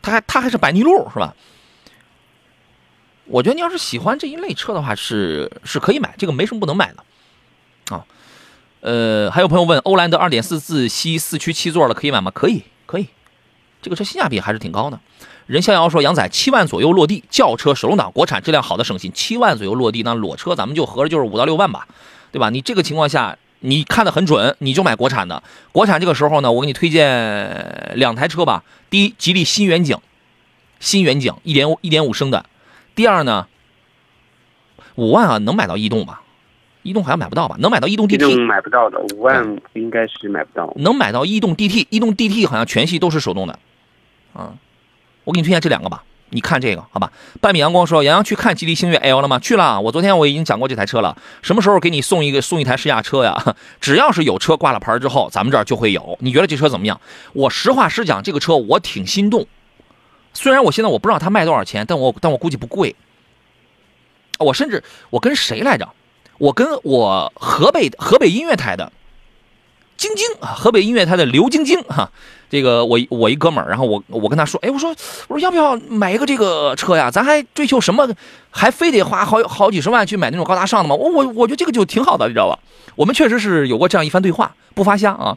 [0.00, 1.34] 它还它还是百尼路是吧？
[3.26, 8.04] 我觉得你要是喜欢这一类车的话，是是可以买，这个没什么不能买的，啊，
[8.80, 12.30] 呃，还有朋友问，欧蓝德2.4自吸四驱七座的可以买吗？
[12.30, 13.06] 可以，可以，
[13.82, 14.98] 这个车性价比还是挺高的。
[15.50, 21.88] 任逍遥说，杨仔七万左右落地，轿车手动挡，国产质量好的省心，七万左右落地，那裸车咱们就合着就是五到六万吧，
[22.30, 22.50] 对吧？
[22.50, 25.42] 你这个情况下，你看得很准，你就买国产的。
[25.72, 28.62] 国产这个时候呢，我给你推荐两台车吧。
[28.90, 29.98] 第一，吉利新远景，
[30.78, 32.46] 新远景一点一点五升的。
[32.94, 33.48] 第二呢，
[34.94, 36.22] 五万啊，能买到逸动吧？
[36.84, 37.56] 逸动好像买不到吧？
[37.58, 40.72] 能买到逸动 DT，买不到的，五万应该是买不到。
[40.76, 43.58] 能买到逸动 DT，逸动 DT 好像全系都是手动的，
[44.32, 44.54] 啊，
[45.24, 47.12] 我给你推荐这两个吧，你看这个好吧？
[47.40, 49.38] 半米阳光说，杨洋去看吉利星越 L 了吗？
[49.38, 53.56] 去了，我昨天我已经讲过这台车了，什么时候给你送一个送一台试驾车呀？
[53.80, 56.16] 只要是有车挂了牌之后，咱们这儿就会有。
[56.20, 57.00] 你觉得这车怎么样？
[57.32, 59.46] 我实话实讲，这个车我挺心动，
[60.32, 62.94] 虽然我现在我不知道它卖多少钱，但我但我估计不贵。
[64.38, 65.88] 我甚至我跟谁来着？
[66.38, 68.90] 我跟我河北河北音乐台的
[70.00, 72.10] 晶晶啊，河北音乐台的刘晶晶哈、
[72.48, 74.88] 这个我我一哥们儿，然后我我跟他说，哎，我说
[75.28, 77.10] 我说要不要买一个这个车呀？
[77.10, 78.08] 咱还追求什么？
[78.50, 80.94] 还非得花好好几十万去买那种高大上的吗？
[80.94, 82.58] 我我我觉得这个就挺好的，你知道吧？
[82.96, 85.36] 我们确实是有过这样一番对话，不发瞎啊。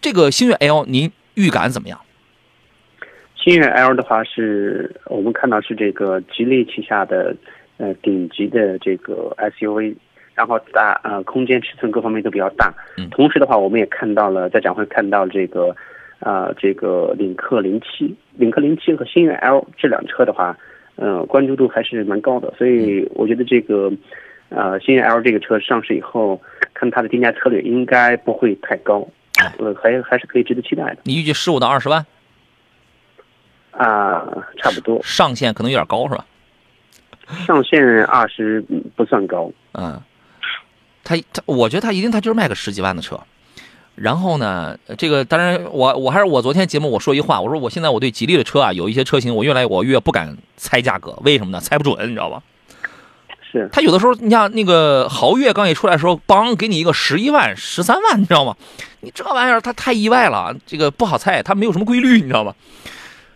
[0.00, 2.00] 这个星越 L 您预感怎么样？
[3.36, 7.34] 星越 L 的话是我们看到是这个吉利旗下的
[7.78, 9.96] 呃顶级的这个 SUV，
[10.34, 12.72] 然后大呃空间尺寸各方面都比较大。
[12.96, 13.08] 嗯。
[13.10, 15.74] 同时的话，我们也看到了在展会看到这个
[16.20, 20.56] 呃这个领克零七、领克零七和星越 L 这辆车的话，
[20.96, 23.92] 呃关注度还是蛮高的，所以我觉得这个
[24.48, 26.40] 呃星越 L 这个车上市以后，
[26.72, 29.06] 看它的定价策略应该不会太高，
[29.58, 30.98] 呃还还是可以值得期待的。
[31.04, 32.04] 你预计十五到二十万，
[33.70, 34.26] 啊、
[34.58, 35.00] 差不多。
[35.02, 36.24] 上限可能有点高是吧？
[37.46, 38.62] 上限二十
[38.94, 39.98] 不算高，嗯，
[41.04, 43.20] 他他，我觉得他一定他就是卖个十几万的车。
[43.94, 51.60] 然后呢，这个当然我我还是我昨天节目我说一话，我说我现在我对吉利的车啊有一些车型我越来我越不敢猜价格，为什么呢？
[51.60, 52.42] 猜不准，你知道吧？
[53.52, 58.56] 是他有的时候，你像那个豪越刚一出来的时候，邦给你一个十一万、十三万，你知道吗？
[59.02, 62.52] 你这玩意儿它太意外了，这个不好猜，它没有什么规律，你知道吗？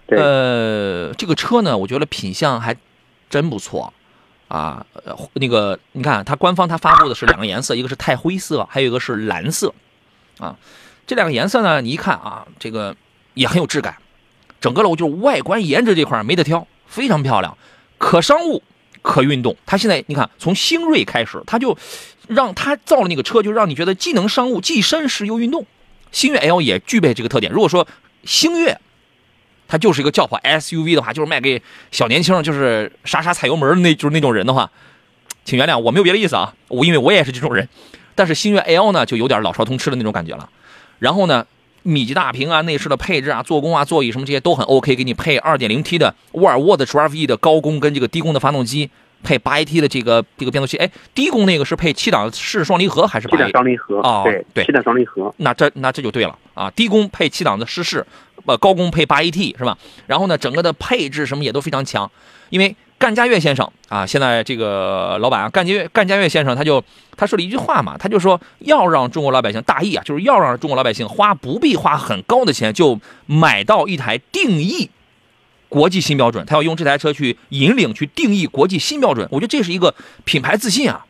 [0.09, 2.75] 对呃，这个车呢，我觉得品相还
[3.31, 3.93] 真不错
[4.49, 4.85] 啊。
[5.35, 9.73] 那个你看，它官方它发布的是两个颜色，一个是太灰色，还有一个是蓝色
[10.39, 10.57] 啊。
[11.07, 12.97] 这两个颜色呢，你一看啊，这个
[13.35, 13.97] 也很有质感，
[14.61, 17.57] 整个楼就是外观颜值这块没得挑，非常漂亮，
[17.99, 18.63] 可商务。
[19.01, 21.79] 可运动，它现在你看，从星锐开始，它就
[22.27, 25.65] 让它造了那个车，就让你觉得既能商务，既绅士又运动。
[26.11, 27.51] 星越 L 也具备这个特点。
[27.51, 27.87] 如果说
[28.25, 28.79] 星越
[29.69, 34.69] 它就是一个轿跑 SUV 的话，就是卖给小年轻，就是傻傻踩油门儿那就是那种人的话，
[35.45, 37.69] 请原谅我没有别的意思啊，我因为我也是这种人。
[38.15, 40.49] 但是星越 L 呢，就有点老少通吃的那种感觉了。
[40.99, 41.47] 然后呢，
[41.85, 48.91] 米级大屏啊，内饰的配置啊，做工啊，座椅什么这些都很 OK，给你配 2.0T 的沃尔沃的 Drive E 的高功跟这个低功的发动机，
[49.23, 50.77] 配 8AT 的这个这个变速器。
[50.79, 53.53] 哎，低功那个是配七档是双离合还是七档 8AT？
[53.53, 58.05] 双离合，哦对对七档双离合，那这那这就对了啊，低功配七档的湿式，
[58.49, 59.77] 呃，高功配八 AT 是吧？
[60.07, 62.11] 然后呢，整个的配置什么也都非常强，
[62.49, 66.83] 因为干家悦先生啊，现在这个老板啊，干家悦干家悦先生他就
[67.17, 74.91] 他说了一句话嘛，他就说要让中国老百姓大意啊，就是要让中国老百姓花不必花很高的钱就买到一台定义
[75.69, 81.05] 国际新标准，他要用这台车去引领去定义国际新标准，我觉得这是一个品牌自信啊。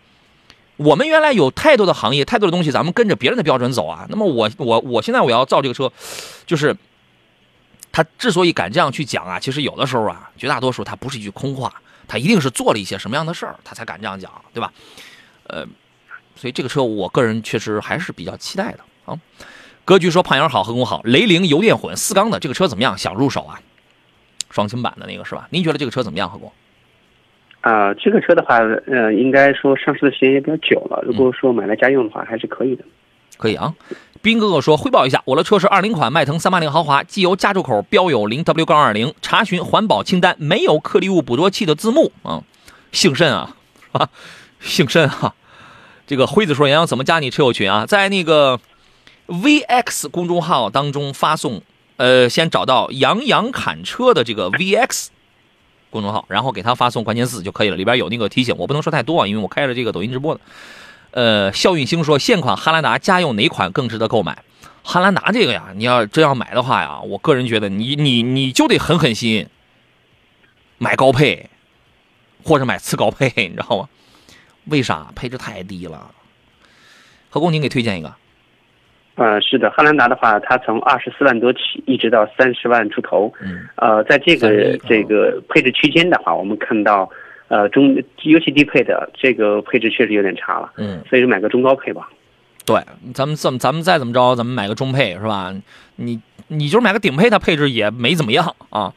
[0.77, 4.07] 我们原来有太多的行业，太多的东西，咱们跟着别人的标准走啊。
[4.09, 5.91] 那么我我我现在我要造这个车，
[6.47, 6.77] 就是
[7.99, 14.73] 他之所以敢这样去讲啊，其实有的时候啊，绝大多数他不是一句空话，他一定是做了一些什么样的事儿，他才敢这样讲，对吧？
[15.49, 15.67] 呃，
[16.37, 19.19] 所以这个车我个人确实还是比较期待的啊。
[19.85, 22.97] 格局说胖阳好，何工好，雷凌油电混四缸的这个车怎么样？
[22.97, 23.59] 想入手啊？
[24.49, 25.49] 双擎版的那个是吧？
[25.51, 26.53] 您觉得这个车怎么样，何工？
[27.63, 31.03] 啊、这个车的话，呃，应该说上市的时间也比较久了。
[31.05, 32.85] 如果说买来家用的话，还是可以的。
[33.37, 33.75] 可以啊。
[34.23, 42.43] 斌哥哥说，汇报一下，我的车是二零款迈腾三八零豪华，机油加注口标有零 W 杠二零，查询环保清单没有颗粒物捕捉器的字幕啊，
[42.93, 43.57] 姓甚啊？
[43.93, 44.09] 啊？
[44.61, 45.35] 姓甚哈。
[46.07, 47.85] 这个辉子说：“杨洋怎么加你车友群啊？
[47.87, 48.59] 在那个
[49.27, 51.61] VX 公众号当中发送，
[51.97, 55.09] 呃，先找到杨洋侃车的这个 VX
[55.91, 58.55] 公众号，然后给他发送关键字就可以了，里边有那个提醒。
[58.57, 60.41] 我不能说太多啊，因为我开着这个抖音直播的。
[61.11, 64.45] 呃，肖运星说，现款汉兰达家用哪款更值得购买？
[64.83, 69.47] 汉兰达这个呀，你要真要买的话呀，我个人觉得你你你就得狠狠心
[70.79, 71.51] 买高配，
[72.45, 73.89] 或者买次高配，你知道吗？
[74.67, 75.13] 为啥？
[75.15, 76.11] 配置太低了。
[77.31, 78.15] 何工，您给推荐一个。
[79.17, 83.33] 呃，是的，汉兰达的话，它从二十四万多起，一直到三十万出头。
[83.41, 87.11] 嗯，呃，在这个这个配置区间的话，我们看到，
[87.49, 92.09] 呃，中尤其低配的这个配置确实有点差了，嗯，所以说买个中高配吧。
[92.65, 92.83] 对，
[93.15, 95.55] 咱们怎么咱们再怎么着，咱们买个中配是吧？
[95.97, 98.93] 你你就是买个顶配，它配置也没怎么样啊。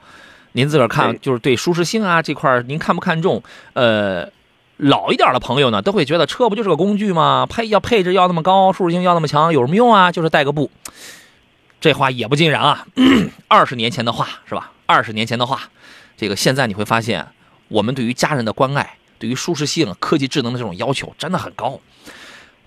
[0.52, 3.42] 您自个儿看，就是对舒适性啊这块儿，您看不看重？
[3.72, 4.30] 呃，
[4.76, 7.48] 老一点的朋友呢，都会觉得车不就是个工具吗？
[7.50, 10.12] 配要配置要那么高，舒适性要那么强，有什么用啊？
[10.12, 10.70] 就是带个步。
[11.80, 12.86] 这话也不尽然啊。
[13.48, 14.74] 二十年前的话是吧？
[14.86, 15.62] 二十年前的话，
[16.18, 17.26] 这个现在你会发现，
[17.72, 21.80] 我们对于家人的关爱，对于舒适性、科技智能的这种要求真的很高。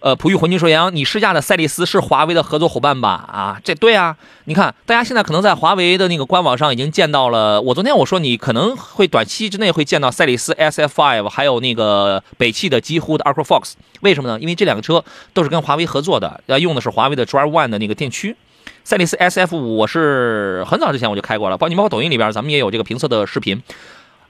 [0.00, 3.08] 呃，璞玉浑金说：“杨，你试驾的赛力斯是华为的合作伙伴吧？
[3.10, 4.14] 啊，这对啊。
[4.44, 7.58] 你看，大家现在可能在华为的那个官网上已经见到了。
[7.62, 13.72] 我昨天我说你可能会短期之内会见到赛力斯 SF5，还有那个北汽的极狐的 Aqua Fox。
[14.02, 14.38] 为什么呢？
[14.38, 15.02] 因为这两个车
[15.32, 18.36] 都是跟华为合作的，要，用的是华为的 Drive One 的那个电驱。
[18.82, 23.62] 赛力斯 SF 五我是很早之前我就开过了，包你包括抖音里边咱们也有这个评测的视频。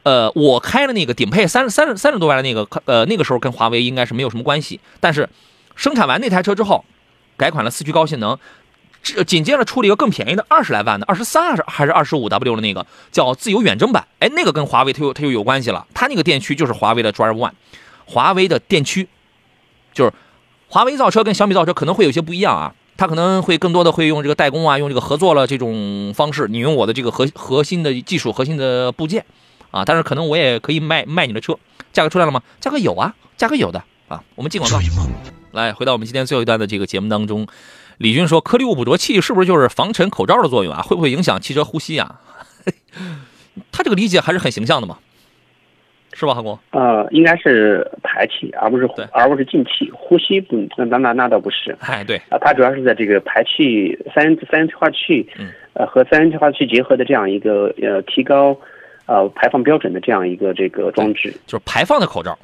[0.04, 5.28] 呃，我开的那个顶配三三十三十多万的那个，呃，那个时候跟华为应该是没有什么关系，但是。
[5.76, 6.84] 生产完那台车之后，
[7.36, 8.38] 改款了四驱高性能，
[9.02, 17.50] 这紧接着出了一个更便宜的二十来万的二十三还是还是二十五 W 的那个叫自由远征版，哎，那个跟华为它又它又有关系了，它那个电驱就是华为的 Drive One，
[18.04, 19.08] 华为的电驱，
[19.92, 20.12] 就是
[20.68, 29.24] 华为造车跟小米造车可能会有些不一样啊，它可能会更多的会用这个代工啊，用这个合作了这种方式，你用我的这个核核心的技术核心的部件
[29.74, 31.58] 啊，但是可能我也可以卖卖你的车，
[31.92, 32.40] 价格出来了吗？
[32.60, 34.78] 价格有啊，价格有的啊，我们进广告。
[35.50, 37.44] 来，回到我们今天最后一段的这个节目当中，
[37.98, 40.80] 李军说，颗粒物捕捉器是不是就是防尘口罩的作用啊？
[40.82, 42.20] 会不会影响汽车呼吸啊？
[43.72, 44.98] 他这个理解还是很形象的嘛，
[46.12, 46.56] 是吧，韩工？
[46.70, 58.56] 呃，应该是排气，而不是对而不是进气，呼吸不，那那那那倒不是哎，对，啊，它主要是在这个排气三元三元催化器，嗯，呃和三元催化器结合的这样一个呃提高
[59.06, 61.34] 呃排放标准的这样一个这个装置。
[61.46, 62.38] 就是排放的口罩，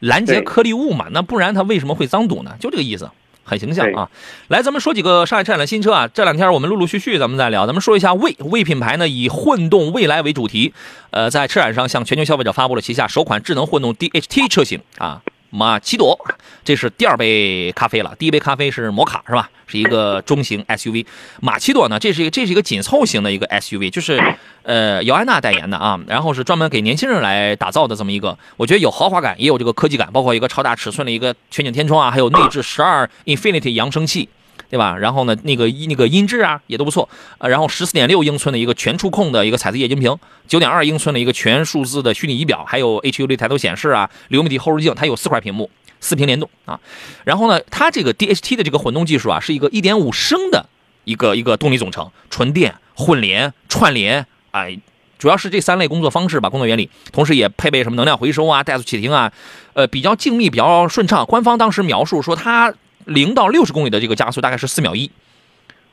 [0.00, 2.56] 拦截颗粒物嘛，那不然它为什么会脏堵呢？
[2.58, 3.10] 就这个意思。
[3.46, 4.08] 很形象啊！
[4.48, 6.08] 来，咱们说几个上海车展的新车啊。
[6.08, 10.72] 这两天我们陆陆续续咱们再聊，咱们说一下魏魏品牌呢，以混动未来为主题，
[11.10, 15.20] 呃，在车展上向全球消费者发布了旗下首款智能混动 DHT 车型啊。
[15.56, 16.18] 马奇朵，
[16.64, 18.12] 这是第二杯咖啡了。
[18.18, 19.48] 第一杯咖啡是摩卡，是吧？
[19.68, 21.06] 是一个中型 SUV。
[21.40, 24.20] 马奇朵呢，这是一个这是一个紧凑型的一个 SUV，就是
[24.64, 25.96] 呃姚安娜代言的啊。
[26.08, 34.28] 然后是专门给年轻人来打造的这么一个，我觉得有豪华感，也有这个科技感，包括一个超大尺寸的一个全景天窗啊，还有内置十二 Infinity 扬声器。
[34.74, 34.98] 对吧？
[34.98, 37.08] 然后呢，那个那个音质啊也都不错，
[37.38, 40.18] 呃，然后十四点六英寸的一个全触控的一个彩色液晶屏，
[40.48, 45.70] 九点二英寸的一个全数字的虚拟仪表，还有 HUD 抬头显示啊，流媒体后视镜，它有四块屏幕，
[46.00, 46.80] 四屏联动啊。
[47.22, 50.66] 然后呢，它这个 DHT 的这个混动技术啊，是一个一点五升的
[51.04, 54.76] 一个一个动力总成，纯电、混联、串联，哎。
[55.16, 59.32] 主要是这三类工作方式吧，工作原理，同时也配备什么能量回收啊、怠速启停啊，
[59.72, 61.24] 呃，比较静谧，比较顺畅。
[61.24, 62.74] 官方当时描述说，它
[63.06, 65.10] 零到六十公里的这个加速大概是四秒一，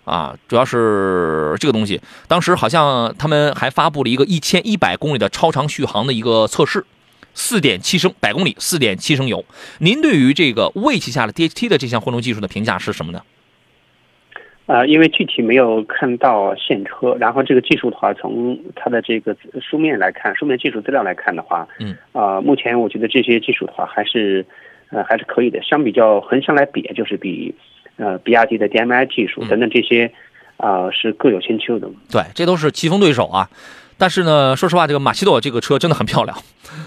[0.05, 2.01] 啊，主要是这个东西。
[2.27, 6.85] 当时好像他们还发布了一个一千一百公里的超长续航的一个测试，
[7.33, 9.43] 四点七升百公里，四点七升油。
[9.79, 13.21] 您对于这个魏旗下的 DHT 的这项混动技术的评价是什么呢？
[14.67, 24.45] 呃，因为具体没有看到现车，然后这个技术的话，从它的这个书面来看，书面技术资料来看的话，嗯，啊、目前我觉得这些技术的话，还是
[24.91, 25.61] 呃还是可以的。
[25.63, 27.55] 相比较横向来比，就是比
[27.97, 30.13] 呃比亚迪的 DMI 技术等等这些，
[30.57, 31.89] 啊、是各有千秋的。
[32.09, 33.49] 对，这都是棋逢对手啊。
[33.97, 36.37] 但是呢，说实话，这个马奇朵这个车真的很漂亮，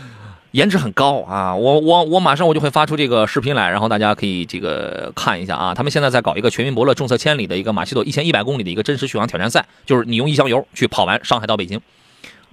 [0.50, 1.55] 颜值很高啊！
[1.55, 5.74] 我我我马上我就会发出这个视频来，然后大家可以这个看一下啊。
[5.74, 11.80] 他们现在在搞一个全民伯乐重测千里的一个马奇朵一千一百公里的一个真实续航挑战赛，就是你用一箱油去跑完上海到北京。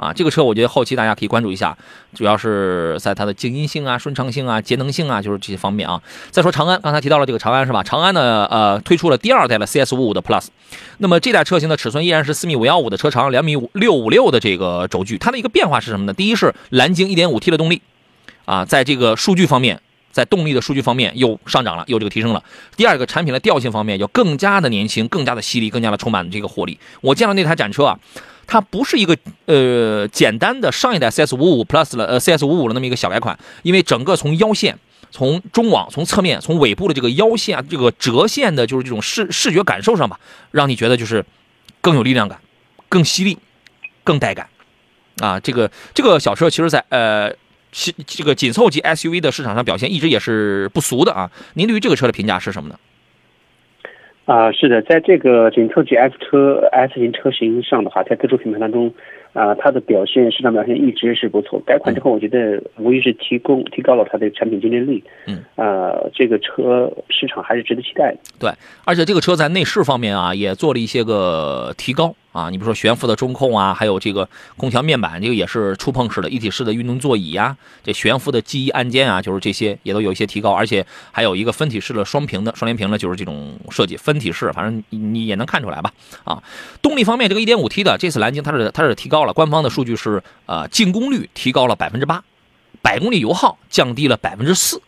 [0.02, 1.78] 啊，这个车我觉得后期大家可以关注一下，
[2.16, 6.02] 主要是在它的静音性啊、顺畅性啊、节能性啊，就是这些方面啊。
[6.32, 7.84] 再说长安，刚才提到了这个长安是吧？
[7.84, 10.48] 长安呢，呃，推出了第二代的 CS 五五的 Plus，
[10.98, 15.20] 那么这代车型的尺寸依然是四米五幺五的车长，两米五六五六的这个轴距。
[15.20, 16.14] 它的一个变化是什么呢？
[16.14, 17.84] 第一是蓝鲸一点五 T 的动力。
[18.46, 19.80] 啊，在这个数据方面，
[20.12, 22.44] 在动力的数据方面又上涨了，又这个提升了。
[22.76, 26.78] 第二个产品的调性方面，就更加的年轻，更加的犀利，更加的充满这个活力。
[27.02, 27.98] 我见到那台展车啊，
[28.52, 34.78] 它不是一个呃简单的上一代 CS 五五 Plus 了，呃 CS 五五的那么一个小改款，因为整个从腰线。
[35.14, 40.18] 从中网、从侧面、从尾部的这个腰线啊，这个折线的，就是这种视视觉感受上吧，
[40.52, 41.26] 让你觉得就是
[41.82, 42.40] 更有力量感、
[42.88, 43.38] 更犀利、
[44.06, 44.48] 更带感
[45.18, 45.38] 啊。
[45.40, 47.34] 这个这个小车其实，在呃，
[47.74, 51.30] 其这个紧凑级 SUV 的市场上表现一直也是不俗的啊。
[51.56, 52.80] 您对于这个车的评价是什么呢？
[54.26, 58.94] 啊，是的，在这个紧凑级 F 车 S 型车型上的话，在自主品牌当中。
[59.34, 61.58] 啊，它的表现市场表现一直是不错。
[61.66, 65.02] 改款之后，我觉得无疑是提供提高了它的产品竞争力。
[65.26, 68.18] 嗯，呃，这个车市场还是值得期待的。
[68.38, 68.52] 对，
[68.84, 72.14] 而且这个车在内饰方面啊，也做了一些个提高。
[72.32, 85.92] 啊，你比如说悬浮的中控啊，还有这个空调面板，这个也是触碰式的一体式的运动座椅呀，这悬浮的记忆按键啊，就是这些也都有一些提高，而且还有一个分体式的双屏的双联屏的，就是这种设计，分体式，反正你也能看出来吧？
[86.24, 86.42] 啊，
[86.82, 92.24] 动力方面，这个 1.5T 的这次蓝鲸它是它是提高了，官方的数据是呃净功率提高了百分之八，
[92.82, 94.82] 百公里油耗降低了百分之四，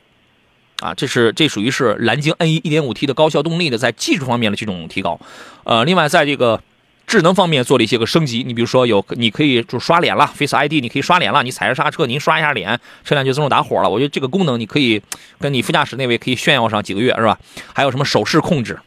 [0.79, 5.19] 啊，这是这属于是蓝鲸 N1 1.5T 的高效动力的在技术方面的这种提高，
[5.65, 6.61] 呃，另外在这个。
[7.05, 13.89] 智能方面做了一些个升级，你比如说有你可以就刷脸了，Face ID 你可以刷脸了，你踩着刹车您刷一下脸，车辆就自动打火了。
[13.89, 15.01] 我觉得这个功能你可以
[15.39, 17.37] 跟你副驾驶那位可以炫耀上几个月是吧？
[17.73, 18.79] 还有什么手势控制、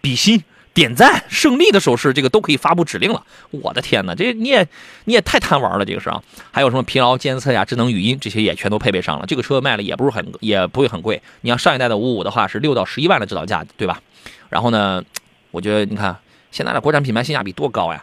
[0.00, 3.22] 比心、点赞、胜利的手势，这个都可以发布指令了。
[3.50, 4.66] 我的天哪，这你也
[5.04, 6.22] 你也太贪玩了，这个是啊。
[6.52, 9.26] 还有什么疲劳监测呀、智能语音这些也全都配备上了。
[9.26, 14.00] 这个车卖了也不是很也不会很贵，你像上一代的五五的话是六到十一万的指导价，对吧？
[14.48, 15.02] 然后呢，
[15.50, 16.16] 我觉得你看。
[16.56, 18.02] 现在的国产品牌性价比多高呀？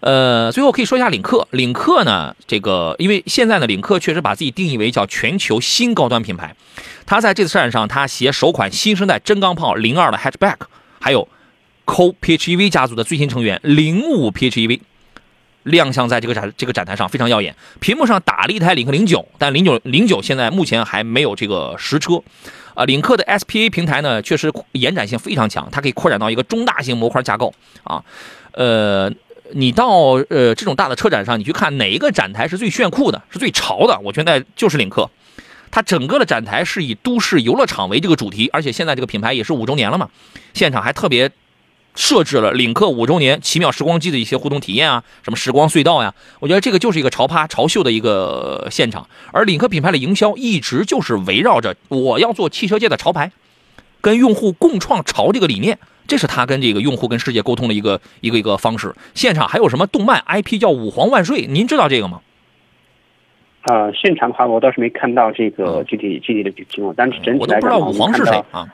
[0.00, 1.46] 呃，最后可以说一下领克。
[1.52, 6.56] 领克呢，这个因为现在呢，领克确实把自己定义为叫全球新高端品牌。
[7.06, 10.56] 它在这次车展上，它携首款新生代真钢炮零二的 Hatchback，
[11.00, 11.28] 还有
[11.86, 14.80] Co PHEV 家族的最新成员零五 PHEV
[15.64, 17.54] 亮相在这个展这个展台上，非常耀眼。
[17.80, 22.20] 屏幕上打了一台领克零九，但零九零九现在目前还没有这个实车。
[22.74, 27.52] 啊，领克的 SPA 平台呢，确实延展性非常强，它可以扩展到一个中大型模块架构
[27.84, 28.02] 啊。
[28.52, 29.12] 呃，
[29.52, 29.88] 你到
[30.30, 34.00] 呃这种大的车展上，你去看哪一个展台是最炫酷的，是最潮的？
[34.02, 35.10] 我觉得就是领克。
[35.70, 40.08] 它整个的展台是以都市游乐场为这个主题，而且现在这个品牌也是五周年了嘛，
[40.54, 41.30] 现场还特别。
[41.94, 46.14] 设置了领克五周年奇妙时光机的一些互动体验啊，什么时光隧道呀？
[46.40, 49.06] 我觉得这个就是一个潮趴潮秀的一个现场。
[49.30, 53.30] 而领克品牌的营销一直就是围绕着我要做汽车界的潮牌，
[54.00, 58.94] 跟用户共创潮这个理念，这是他跟这个用户跟世界沟通的一个一个一个方式。
[59.14, 61.46] 现场还有什么动漫 IP 叫五皇万岁？
[61.46, 62.22] 您知道这个吗？
[63.62, 68.66] 啊，现场的话我倒是没看到这个具体具体的情况，但是整体来讲，我都不知道五皇是谁啊？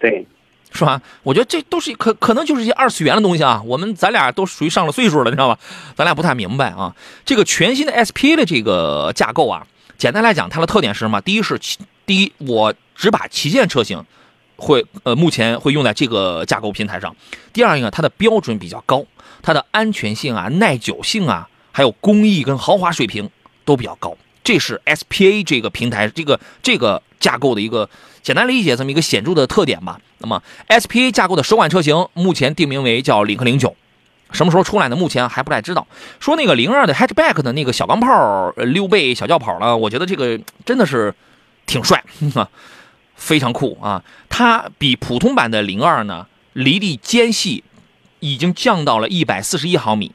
[0.00, 0.26] 对。
[0.74, 1.02] 是吧？
[1.22, 3.62] 我觉得这都是可可能就是一些二次元的东西啊。
[3.66, 5.58] 我们咱俩都属于上了岁数了，你知道吧？
[5.94, 6.96] 咱俩不太明白啊。
[7.26, 9.66] 这个全新的 SPA 的这个架构啊，
[9.98, 11.20] 简单来讲，它的特点是什么？
[11.20, 11.60] 第一是，
[12.06, 14.02] 第一我只把旗舰车型
[14.56, 17.14] 会呃目前会用在这个架构平台上。
[17.52, 19.04] 第二一个，它的标准比较高，
[19.42, 23.28] 它的安全性啊、耐久性啊，还有工艺跟豪华水平
[23.66, 24.16] 都比较高。
[24.42, 27.90] 这是 SPA 这个平台这个这个架构的一个。
[28.22, 29.98] 简单理解这么一个显著的特点吧。
[30.18, 33.74] 那么，SPA 架构的首款车型目前定名为叫领克零九，
[34.30, 34.94] 什么时候出来呢？
[34.94, 35.86] 目前还不太知道。
[36.20, 41.12] 说那个零二的 Hatchback 的那个小钢炮溜背小轿跑呢，我觉得这个真的是
[41.66, 42.04] 挺帅，
[43.16, 44.02] 非常酷啊！
[44.28, 47.64] 它比普通版的零二呢，离地间隙
[48.20, 50.12] 已经降到了一百四十一毫米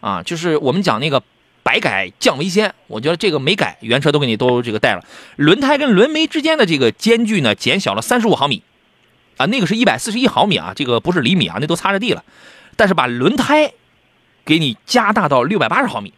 [0.00, 1.22] 啊，就是我们讲那个。
[1.64, 5.02] 百改降为先，我觉得这个没改，原车都给你都这个带了。
[5.36, 8.62] 轮胎跟轮眉之间的这个间距呢，减小了三十五毫米，
[9.38, 12.22] 啊，那个是一百四十一毫米啊，这个不是厘米啊，那都擦着地了。
[12.76, 13.72] 但是把轮胎
[14.44, 16.12] 给你加大到六百八十毫米，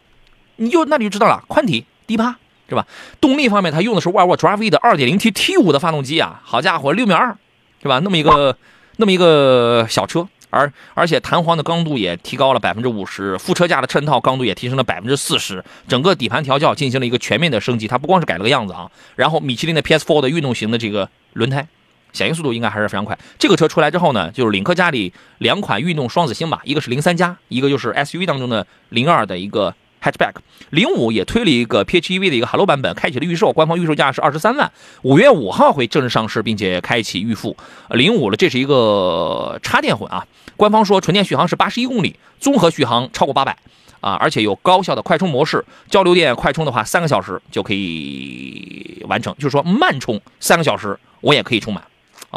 [0.57, 2.36] 你就那你就知道了，宽体低趴
[2.68, 2.84] 是吧？
[3.20, 7.36] 动力方面，它用的是沃尔沃 Drive 的二点零 T T 五的发动机啊，好家伙，六米二
[7.80, 8.01] 是吧？
[8.01, 8.59] 那么一个
[8.97, 10.28] 那么一个小车。
[10.51, 17.88] 而而且弹簧的刚度也提高了百分之五十，副车架的衬套刚度也提升了百分之四十，整个底盘调教进行了一个全面的升级。
[17.88, 21.66] 它不光是改了个样子啊，然后米其林的 P S Four 的运动型的这个轮胎，
[22.12, 23.18] 响应速度应该还是非常快。
[23.38, 29.74] 这个车出来之后呢，就是领克家里两款运动双子星吧，一个是零三加，一个就是 SUV 当中的零二的一个
[30.07, 30.34] hatchback。
[30.70, 34.70] 零五也推了一个 PHEV 的一个 Hello 版本，开启了预售，官方预售价是二十三万，
[35.02, 37.57] 五月五号会正式上市，并且开启预付。
[37.90, 40.26] 零五了，这是一个插电混啊，
[40.57, 43.57] 官方说纯电续航是八十一公里，综合续航超过八百。
[44.02, 49.34] 啊，而且有高效的快充模式，交流电快充的话，三个小时就可以完成。
[49.36, 51.82] 就是说慢充三个小时，我也可以充满，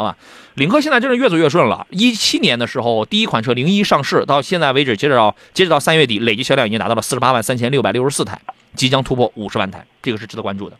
[0.00, 0.16] 好吧？
[0.54, 1.86] 领克现在真是越走越顺了。
[1.90, 8.40] 一七年的时候，第一款车零一上市，到现在为止，截止到截止到三月底，累计销量已经达到了四十八万三千六百六十四台，
[8.74, 10.78] 即将突破五十万台，这个是值得关注的。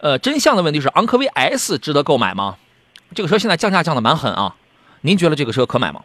[0.00, 2.58] 呃，真相的问题是，昂科威 S 值得购买吗？
[3.14, 4.54] 这个车现在降价降的蛮狠啊，
[5.00, 6.04] 您觉得这个车可买吗？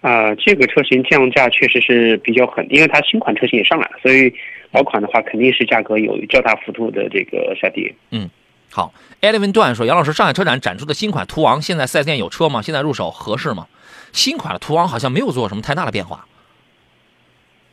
[0.00, 4.34] 啊，这个车型降价确实是比较狠，因为它新款车型也上来了，所以
[4.72, 7.94] 老款的话肯定是价格有较大幅度的这个下跌。
[8.10, 8.28] 嗯，
[8.74, 12.60] 好，Eleven 段说，杨老师，上海车展展出的新款途昂，现在 4S 店有车吗？
[12.60, 13.68] 现在入手合适吗？
[14.10, 16.26] 新款的途昂好像没有做什么太大的变化。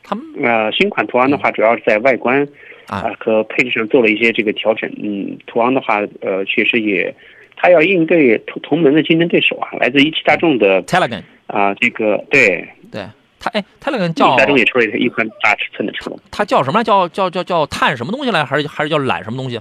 [0.03, 2.47] 他们呃，新款途昂的话，主要是在外观
[2.85, 4.87] 啊啊和配置上做了一些这个调整。
[5.01, 7.11] 嗯，途昂的话，呃，确实也，
[7.55, 13.03] 它要应对同同门的竞争对手啊，来自一汽大众的 Telegon 啊，这个对，对
[13.39, 13.65] 它，哎
[14.13, 16.11] 叫汽大众也出了一款大尺寸的车。
[16.29, 16.83] 它叫什么来？
[16.83, 18.45] 叫叫叫叫碳什么东西来？
[18.45, 19.59] 还是还是叫揽什么东西？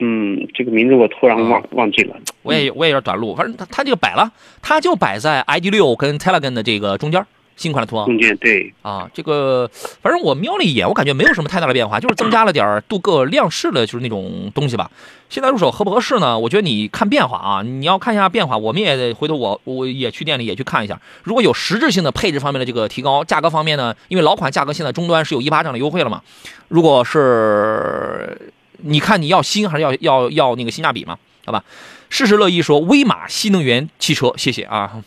[0.00, 2.16] 嗯，这个名字我突然忘、忘记了。
[2.42, 4.32] 我也我也有点短路，反正它它这个摆了，
[4.62, 7.22] 它就摆在 ID 六跟 Telegon 的这个中间，
[7.56, 9.70] 新款的途昂中间对，啊，这个
[10.00, 14.90] 反正我瞄了一眼，我感觉没有什么太大的变化，就是增加了点儿镀铬亮饰的，就是那种东西吧。
[15.28, 16.38] 现在入手合不合适呢？
[16.38, 26.22] 我觉得你看变化啊，你要看一下变化，我们也得回头我我也去店里也去看一下，如果有实质性的配置方面的这个提高，价格方面呢，因为老款价格现在终端是有一巴掌的优惠了嘛，
[26.68, 28.50] 如果是
[28.82, 31.18] 你看你要新还是要要要那个性价比嘛？
[31.46, 31.64] 好吧，
[32.10, 35.02] 事事乐意说威马新能源汽车，谢谢啊。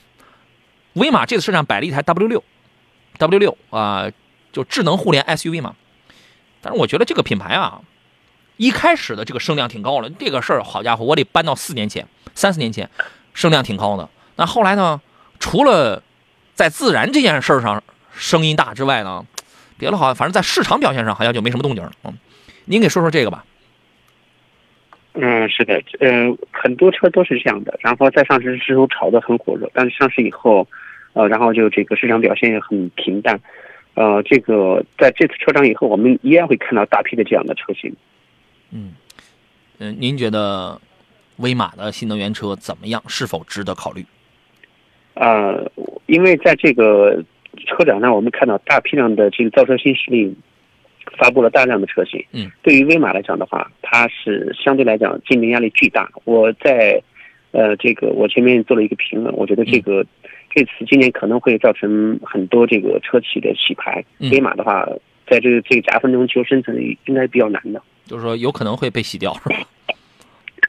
[0.93, 2.43] 威马这次车上摆了一台 W 六
[3.17, 4.09] ，W 六啊，
[4.51, 5.75] 就智能互联 SUV 嘛。
[6.61, 7.81] 但是我觉得这个品牌啊，
[8.57, 12.89] 一开始的这个声量挺高了，这个事儿好家伙，我得搬到四年前、三四年前，
[13.33, 14.09] 声量挺高的。
[14.35, 15.01] 那后来呢，
[15.39, 16.03] 除了
[16.55, 17.81] 在自然这件事儿上
[18.15, 19.25] 声音大之外呢，
[19.77, 21.91] 别的好像反正在市场表现上好像就没什么动静了。
[22.03, 22.17] 嗯，
[22.65, 23.45] 您给说说这个吧。
[25.13, 30.67] 嗯，是的，呃，很多车都是这样的，然后在上市之初炒得很火热，但是上市以后，
[31.13, 33.39] 呃，然后就这个市场表现也很平淡，
[33.93, 37.95] 呃，这个在这次车展以后，我们依然会看到大批的这样的车型。
[38.71, 38.93] 嗯，
[39.77, 40.81] 嗯，您觉得
[41.37, 43.03] 威马的新能源车怎么样？
[43.07, 44.03] 是否值得考虑？
[45.13, 45.71] 呃，
[46.07, 47.23] 因为在这个
[47.67, 50.35] 车展上，我们看到大批量的这个造车新势力
[51.17, 52.23] 发布了大量的车型。
[52.31, 56.09] 嗯，对于威马来讲的话，它是相对来讲竞争压力巨大。
[56.25, 57.01] 我在
[57.51, 60.05] 呃这个我前面做了一个评论，我觉得这个、
[60.49, 64.03] 这次今年可能会造成很多这个车企的洗牌。
[64.19, 64.87] 嗯威马的话，
[65.27, 69.55] 在这个这个夹缝中求生存应该比较难的，就是说有可能会被洗掉，是吧？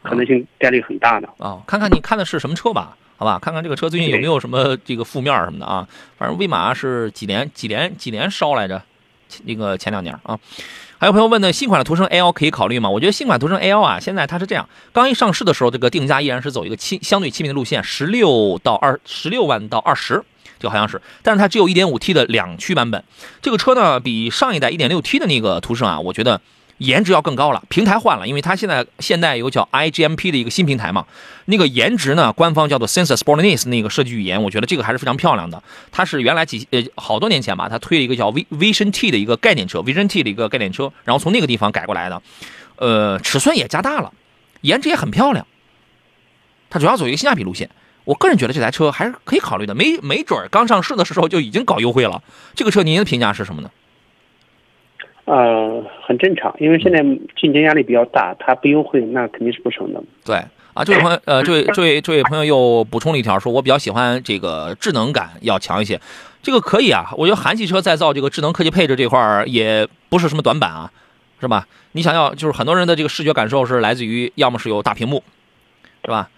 [0.02, 1.28] 可能性概率很大的。
[1.38, 3.38] 啊，看看你看的是什么车吧，好吧？
[3.40, 5.88] 看看这个车最近有没有什么这个负面什么的啊？
[6.18, 8.82] 反正威马是几连几连几连烧来着，
[9.44, 10.38] 那个前两年啊。
[10.96, 12.88] 还有朋友问呢，新款的途胜 L 可以考虑吗？
[12.88, 20.22] 我觉得新款途胜 L 啊，现在它是这样，刚一上市的时候，这个定价依然是走一个亲相对亲民的路线，十六到二十六万到二十，
[20.58, 23.04] 就好像是，但是它只有一点五 T 的两驱版本。
[23.42, 26.40] 这个车呢，比上一代一点六 T 的那个途胜啊，我觉得
[26.78, 31.06] 颜值要更高了，平台换了，因为它现在现代有叫 iGMP 的一个新平台嘛，
[31.44, 35.62] 那个颜值呢，官方叫做 Sensor Sportness 那个设计语言，我觉得这个还是非常漂亮的。
[35.92, 42.22] 它是原来几呃好多年前吧，它推了一个叫 V Vision T 的一个概念车，Vision T 的一个概念车，然后从那个地方改过来的，
[42.76, 44.12] 呃，尺寸也加大了，
[44.62, 45.46] 颜值也很漂亮。
[46.70, 47.70] 它主要走一个性价比路线，
[48.04, 52.20] 我个人觉得这台车还是可以考虑的，没没准儿刚上市的时候就已经搞优惠了。
[52.56, 53.70] 这个车您的评价是什么呢？
[55.26, 56.98] 呃，很正常，因为现在
[57.40, 60.02] 竞争压力比较大，它不优惠那肯定是不成的。
[60.24, 60.36] 对
[60.74, 66.00] 啊，这位朋友，呃， 这位这位这位朋友又补充了一条，说我比较喜欢这个智能感要强一些，
[66.42, 70.90] 这个可以啊，我觉得韩系车再造这个智能科技配置这块儿也不是什么短板啊，
[71.40, 71.66] 是吧？
[71.92, 75.22] 你想要就是很多人的这个视觉感受是来自于要么是有大屏幕，
[76.04, 76.28] 是吧？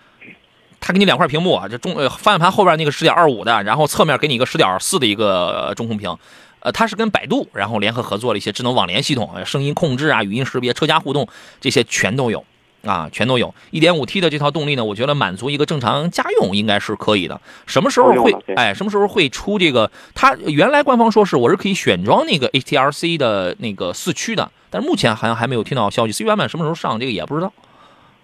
[0.78, 6.14] 他给你两块屏幕啊，这中呃方向盘后边那个十点二五的，然后侧面给你一个十点四的一个呃中控屏，
[6.60, 11.28] 呃，它是跟百度然后联合合作了一些智能网联系统，呃声音控制啊、语音识别、车家互动
[11.60, 12.44] 这些全都有
[12.84, 13.54] 啊，全都有。
[13.72, 17.40] 1.5T 的这套动力呢，我觉得满足一个正常家用应该是可以的。
[17.66, 19.90] 什么时候会哎，什么时候会出这个？
[20.14, 26.12] 它原来官方说是我是可以选装那个 HTRC 的那个四驱的，但是目前好像还没有听到消息。
[26.12, 27.52] C 版本什么时候上，这个也不知道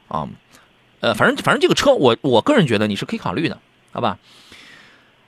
[0.09, 0.29] 啊。
[1.01, 3.59] 呃，反正反正这个车我我个人觉得你是可以考虑的，
[3.91, 4.19] 好吧？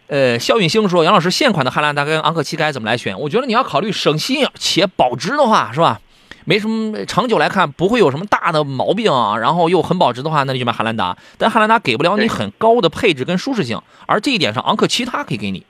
[0.07, 3.19] 呃，肖运兴说：“杨老师，现款的汉兰达跟昂克旗该怎么来选？
[3.19, 6.01] 我觉得你要考虑省心且保值的话，是吧？
[6.45, 11.17] 没什么长久来看不会有什么大的毛病啊，然后又很保值的话，那你就买汉兰达。
[11.39, 15.65] 但汉兰达给不了你很高的配置跟舒适性，而这一点上，昂克旗它可以给你。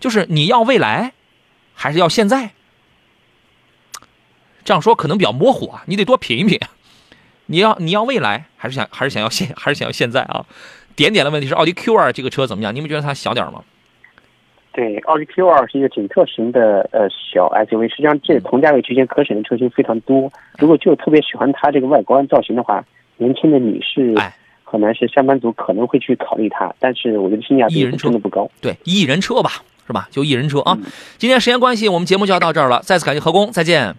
[0.00, 1.12] 就是你要未来，
[1.74, 2.52] 还是要现在？
[4.64, 6.58] 这样说可能比较模糊啊，你得多品一品。
[7.50, 10.44] 你要你要未来，还是想还是想要现还是想要现在啊？
[10.98, 12.74] 点点的问题是奥迪 Q 2这个车怎么样？
[12.74, 13.62] 你们觉得它小点儿吗？
[14.72, 20.28] 对，奥迪 Q 2是一个紧凑型的呃小 SUV，实际上这同价位区间可选的车型非常多。
[20.58, 22.84] 如果就特别喜欢它这个外观造型的话，
[23.16, 24.34] 年轻的女士哎
[24.64, 28.50] 和男士上班族可能会去考虑它，但是我觉得性价比一人车真的不高。
[28.60, 29.50] 对，一人车吧，
[29.86, 30.08] 是吧？
[30.10, 30.76] 就一人车啊。
[30.76, 32.80] 嗯今天时间关系，我们节目就要到这儿了。
[32.82, 33.94] 再次感谢何工，再见。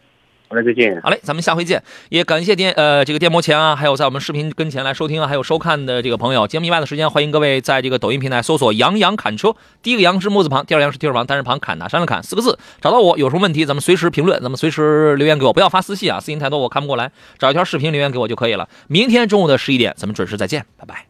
[0.50, 1.00] 好嘞，再见。
[1.04, 1.82] 好嘞，咱们下回见。
[2.10, 6.48] 也感谢电呃这个电摩前啊，还有在我们视频跟前来收听啊，还有收看的这个朋友。
[6.48, 13.16] 节目以外的时间，欢迎各位在这个抖音平台搜索“杨洋侃车”，第一个杨是木字旁，第二个杨是提手旁，单人旁，侃哪山的侃四个字，找到我。
[13.16, 18.68] 有什么问题，咱们随时评论，咱们随时留言给我，不要发私信啊，私信太多我看不过来，找一条视频留言给我就可以了。
[18.88, 21.09] 明天中午的十一点，咱们准时再见，拜拜。